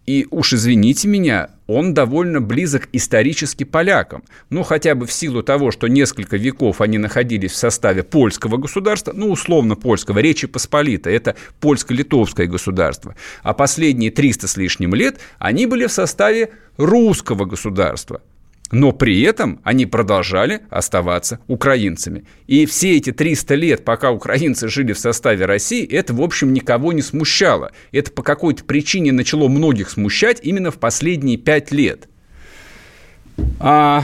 и 0.09 0.25
уж 0.31 0.53
извините 0.53 1.07
меня, 1.07 1.51
он 1.67 1.93
довольно 1.93 2.41
близок 2.41 2.89
исторически 2.93 3.63
полякам. 3.63 4.23
Ну, 4.49 4.63
хотя 4.63 4.95
бы 4.95 5.05
в 5.05 5.11
силу 5.11 5.43
того, 5.43 5.69
что 5.69 5.85
несколько 5.85 6.35
веков 6.35 6.81
они 6.81 6.97
находились 6.97 7.51
в 7.51 7.57
составе 7.57 8.01
польского 8.01 8.57
государства, 8.57 9.13
ну, 9.15 9.29
условно 9.29 9.75
польского, 9.75 10.17
Речи 10.17 10.47
Посполитой, 10.47 11.13
это 11.13 11.35
польско-литовское 11.59 12.47
государство. 12.47 13.15
А 13.43 13.53
последние 13.53 14.09
300 14.09 14.47
с 14.47 14.57
лишним 14.57 14.95
лет 14.95 15.19
они 15.37 15.67
были 15.67 15.85
в 15.85 15.91
составе 15.91 16.53
русского 16.77 17.45
государства. 17.45 18.23
Но 18.71 18.91
при 18.91 19.21
этом 19.21 19.59
они 19.63 19.85
продолжали 19.85 20.61
оставаться 20.69 21.39
украинцами. 21.47 22.25
И 22.45 22.65
все 22.65 22.97
эти 22.97 23.11
300 23.11 23.55
лет, 23.55 23.83
пока 23.83 24.11
украинцы 24.11 24.67
жили 24.67 24.93
в 24.93 24.99
составе 24.99 25.45
России, 25.45 25.85
это, 25.85 26.13
в 26.13 26.21
общем, 26.21 26.53
никого 26.53 26.93
не 26.93 27.01
смущало. 27.01 27.71
Это 27.91 28.11
по 28.11 28.21
какой-то 28.21 28.63
причине 28.63 29.11
начало 29.11 29.47
многих 29.47 29.89
смущать 29.89 30.39
именно 30.43 30.69
в 30.71 30.77
последние 30.77 31.37
5 31.37 31.71
лет. 31.71 32.09
А, 33.59 34.03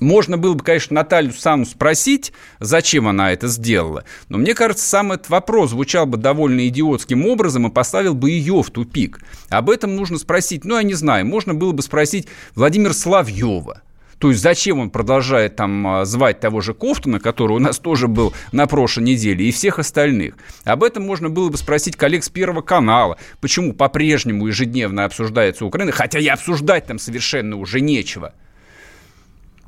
можно 0.00 0.38
было 0.38 0.54
бы, 0.54 0.64
конечно, 0.64 0.94
Наталью 0.94 1.32
Сану 1.32 1.64
спросить, 1.64 2.32
зачем 2.60 3.08
она 3.08 3.32
это 3.32 3.48
сделала, 3.48 4.04
но 4.28 4.38
мне 4.38 4.54
кажется, 4.54 4.86
сам 4.88 5.12
этот 5.12 5.28
вопрос 5.28 5.70
звучал 5.70 6.06
бы 6.06 6.16
довольно 6.16 6.66
идиотским 6.68 7.26
образом 7.26 7.66
и 7.66 7.70
поставил 7.70 8.14
бы 8.14 8.30
ее 8.30 8.62
в 8.62 8.70
тупик. 8.70 9.20
Об 9.48 9.70
этом 9.70 9.96
нужно 9.96 10.18
спросить, 10.18 10.64
ну, 10.64 10.76
я 10.76 10.82
не 10.82 10.94
знаю, 10.94 11.26
можно 11.26 11.54
было 11.54 11.72
бы 11.72 11.82
спросить 11.82 12.28
Владимира 12.54 12.92
Соловьева, 12.92 13.82
То 14.18 14.30
есть 14.30 14.42
зачем 14.42 14.80
он 14.80 14.90
продолжает 14.90 15.56
там 15.56 15.86
а, 15.86 16.04
звать 16.04 16.40
того 16.40 16.60
же 16.60 16.74
Кофтона, 16.74 17.20
который 17.20 17.52
у 17.52 17.60
нас 17.60 17.78
тоже 17.78 18.08
был 18.08 18.34
на 18.52 18.66
прошлой 18.66 19.04
неделе, 19.04 19.46
и 19.46 19.52
всех 19.52 19.78
остальных? 19.78 20.34
Об 20.64 20.82
этом 20.82 21.04
можно 21.04 21.30
было 21.30 21.50
бы 21.50 21.56
спросить 21.56 21.96
коллег 21.96 22.24
с 22.24 22.28
Первого 22.28 22.62
канала. 22.62 23.18
Почему 23.40 23.72
по-прежнему 23.72 24.46
ежедневно 24.46 25.04
обсуждается 25.04 25.64
Украина, 25.64 25.92
хотя 25.92 26.18
и 26.18 26.26
обсуждать 26.26 26.86
там 26.86 26.98
совершенно 26.98 27.56
уже 27.56 27.80
нечего. 27.80 28.34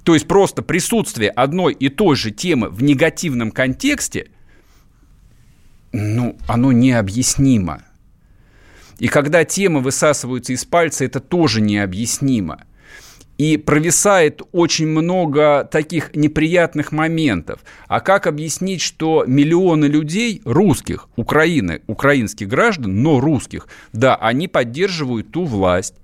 То 0.05 0.15
есть 0.15 0.27
просто 0.27 0.63
присутствие 0.63 1.31
одной 1.31 1.75
и 1.75 1.89
той 1.89 2.17
же 2.17 2.31
темы 2.31 2.69
в 2.69 2.83
негативном 2.83 3.51
контексте, 3.51 4.31
ну, 5.93 6.39
оно 6.47 6.73
необъяснимо. 6.73 7.83
И 8.99 9.09
когда 9.09 9.45
темы 9.45 9.81
высасываются 9.81 10.53
из 10.53 10.65
пальца, 10.65 11.05
это 11.05 11.21
тоже 11.21 11.61
необъяснимо. 11.61 12.65
И 13.39 13.57
провисает 13.57 14.43
очень 14.53 14.87
много 14.87 15.67
таких 15.71 16.15
неприятных 16.15 16.93
моментов. 16.93 17.61
А 17.89 18.01
как 18.01 18.27
объяснить, 18.27 18.83
что 18.83 19.25
миллионы 19.27 19.87
людей, 19.87 20.43
русских, 20.45 21.09
Украины, 21.17 21.81
украинских 21.87 22.49
граждан, 22.49 23.03
но 23.03 23.19
русских, 23.19 23.67
да, 23.95 24.15
они 24.17 24.47
поддерживают 24.47 25.33
ту 25.33 25.47
власть, 25.47 25.95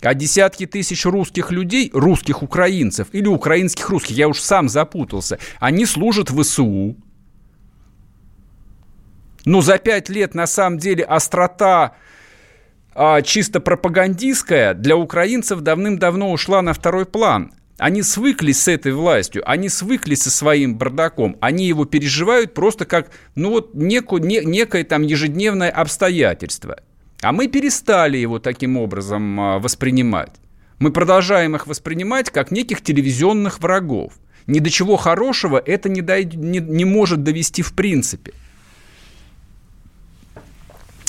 а 0.00 0.14
десятки 0.14 0.66
тысяч 0.66 1.04
русских 1.04 1.50
людей, 1.50 1.90
русских 1.92 2.42
украинцев 2.42 3.08
или 3.12 3.26
украинских 3.26 3.88
русских, 3.88 4.16
я 4.16 4.28
уж 4.28 4.40
сам 4.40 4.68
запутался, 4.68 5.38
они 5.60 5.86
служат 5.86 6.30
в 6.30 6.42
ВСУ. 6.42 6.96
Но 9.44 9.60
за 9.60 9.78
пять 9.78 10.08
лет 10.08 10.34
на 10.34 10.46
самом 10.46 10.78
деле 10.78 11.04
острота 11.04 11.96
а, 12.94 13.22
чисто 13.22 13.60
пропагандистская 13.60 14.74
для 14.74 14.96
украинцев 14.96 15.60
давным-давно 15.60 16.30
ушла 16.30 16.62
на 16.62 16.72
второй 16.72 17.06
план. 17.06 17.52
Они 17.78 18.02
свыклись 18.02 18.62
с 18.62 18.68
этой 18.68 18.92
властью, 18.92 19.42
они 19.44 19.68
свыклись 19.68 20.22
со 20.22 20.30
своим 20.30 20.76
бардаком, 20.76 21.36
они 21.40 21.66
его 21.66 21.84
переживают 21.84 22.54
просто 22.54 22.84
как, 22.84 23.10
ну 23.34 23.50
вот, 23.50 23.74
неку, 23.74 24.18
не, 24.18 24.44
некое 24.44 24.84
там 24.84 25.02
ежедневное 25.02 25.70
обстоятельство– 25.70 26.78
а 27.22 27.32
мы 27.32 27.46
перестали 27.46 28.18
его 28.18 28.38
таким 28.38 28.76
образом 28.76 29.40
а, 29.40 29.58
воспринимать. 29.58 30.32
Мы 30.78 30.90
продолжаем 30.90 31.54
их 31.54 31.66
воспринимать 31.66 32.30
как 32.30 32.50
неких 32.50 32.82
телевизионных 32.82 33.60
врагов. 33.60 34.14
Ни 34.48 34.58
до 34.58 34.70
чего 34.70 34.96
хорошего 34.96 35.62
это 35.64 35.88
не, 35.88 36.00
дойд... 36.00 36.34
не, 36.34 36.58
не 36.58 36.84
может 36.84 37.22
довести 37.22 37.62
в 37.62 37.74
принципе. 37.74 38.32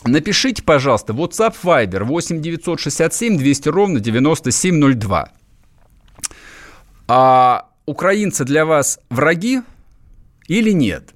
Напишите, 0.06 0.62
пожалуйста, 0.62 1.14
WhatsApp 1.14 1.56
Viber 1.64 2.04
8 2.04 2.42
967 2.42 3.38
200 3.38 3.70
ровно 3.70 4.00
9702. 4.00 5.30
А 7.08 7.70
украинцы 7.86 8.44
для 8.46 8.66
вас 8.66 9.00
враги 9.10 9.62
или 10.48 10.72
нет? 10.72 11.16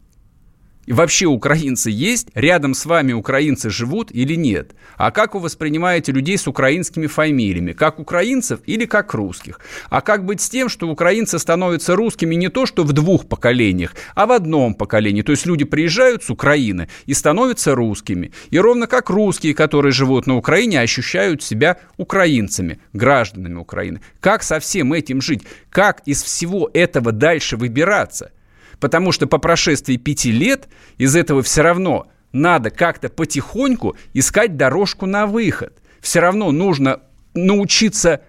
И 0.88 0.94
вообще 0.94 1.26
украинцы 1.26 1.92
есть? 1.92 2.30
Рядом 2.34 2.74
с 2.74 2.86
вами 2.86 3.12
украинцы 3.12 3.70
живут 3.70 4.10
или 4.10 4.36
нет? 4.36 4.72
А 4.96 5.12
как 5.12 5.36
вы 5.36 5.42
воспринимаете 5.42 6.14
людей 6.14 6.38
с 6.38 6.48
украинскими 6.48 7.08
фамилиями? 7.08 7.74
Как 7.74 8.00
украинцев 8.00 8.62
или 8.66 8.86
как 8.86 9.14
русских? 9.14 9.60
А 9.90 10.00
как 10.00 10.26
быть 10.26 10.40
с 10.40 10.50
тем, 10.50 10.70
что 10.70 10.88
украинцы 10.88 11.40
становятся 11.40 11.98
русскими 11.98 12.36
не 12.36 12.48
то, 12.48 12.66
что 12.66 12.84
в 12.84 12.94
двух 12.94 13.28
поколениях, 13.28 13.96
а 14.16 14.26
в 14.26 14.32
одном 14.32 14.76
поколении? 14.76 15.24
То 15.24 15.34
есть 15.34 15.46
люди 15.46 15.66
приезжают 15.66 16.24
с 16.24 16.30
Украины 16.30 16.88
и 17.06 17.14
становятся 17.14 17.76
русскими. 17.76 18.32
И 18.50 18.58
ровно 18.58 18.88
как 18.88 19.10
русские, 19.10 19.54
которые 19.54 19.92
живут 19.92 20.26
на 20.26 20.38
Украине, 20.38 20.80
ощущают 20.80 21.44
себя 21.44 21.80
украинцами, 21.98 22.80
гражданами 22.94 23.56
Украины. 23.56 24.00
Как 24.22 24.42
со 24.42 24.62
всем 24.62 24.94
этим 24.94 25.22
жить? 25.22 25.44
Как 25.70 26.02
из 26.06 26.24
всего 26.24 26.70
этого 26.74 27.12
дальше 27.12 27.58
выбираться? 27.58 28.32
Потому 28.80 29.12
что 29.12 29.28
по 29.28 29.38
прошествии 29.38 29.98
пяти 29.98 30.32
лет 30.32 30.68
из 30.98 31.16
этого 31.16 31.42
все 31.42 31.62
равно 31.62 32.08
надо 32.32 32.70
как-то 32.70 33.10
потихоньку 33.10 33.96
искать 34.14 34.58
дорожку 34.58 35.06
на 35.06 35.26
выход. 35.26 35.78
Все 36.02 36.20
равно 36.20 36.52
нужно 36.52 37.02
научиться 37.34 38.22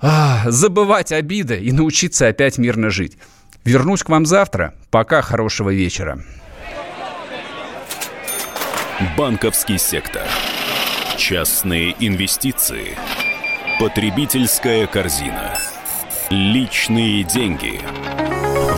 а, 0.00 0.42
забывать 0.46 1.12
обиды 1.12 1.58
и 1.58 1.72
научиться 1.72 2.28
опять 2.28 2.58
мирно 2.58 2.90
жить. 2.90 3.18
Вернусь 3.64 4.02
к 4.02 4.08
вам 4.08 4.26
завтра. 4.26 4.74
Пока, 4.90 5.22
хорошего 5.22 5.70
вечера. 5.70 6.22
Банковский 9.16 9.78
сектор. 9.78 10.22
Частные 11.16 11.94
инвестиции. 11.98 12.96
Потребительская 13.78 14.86
корзина. 14.86 15.54
Личные 16.30 17.24
деньги. 17.24 17.80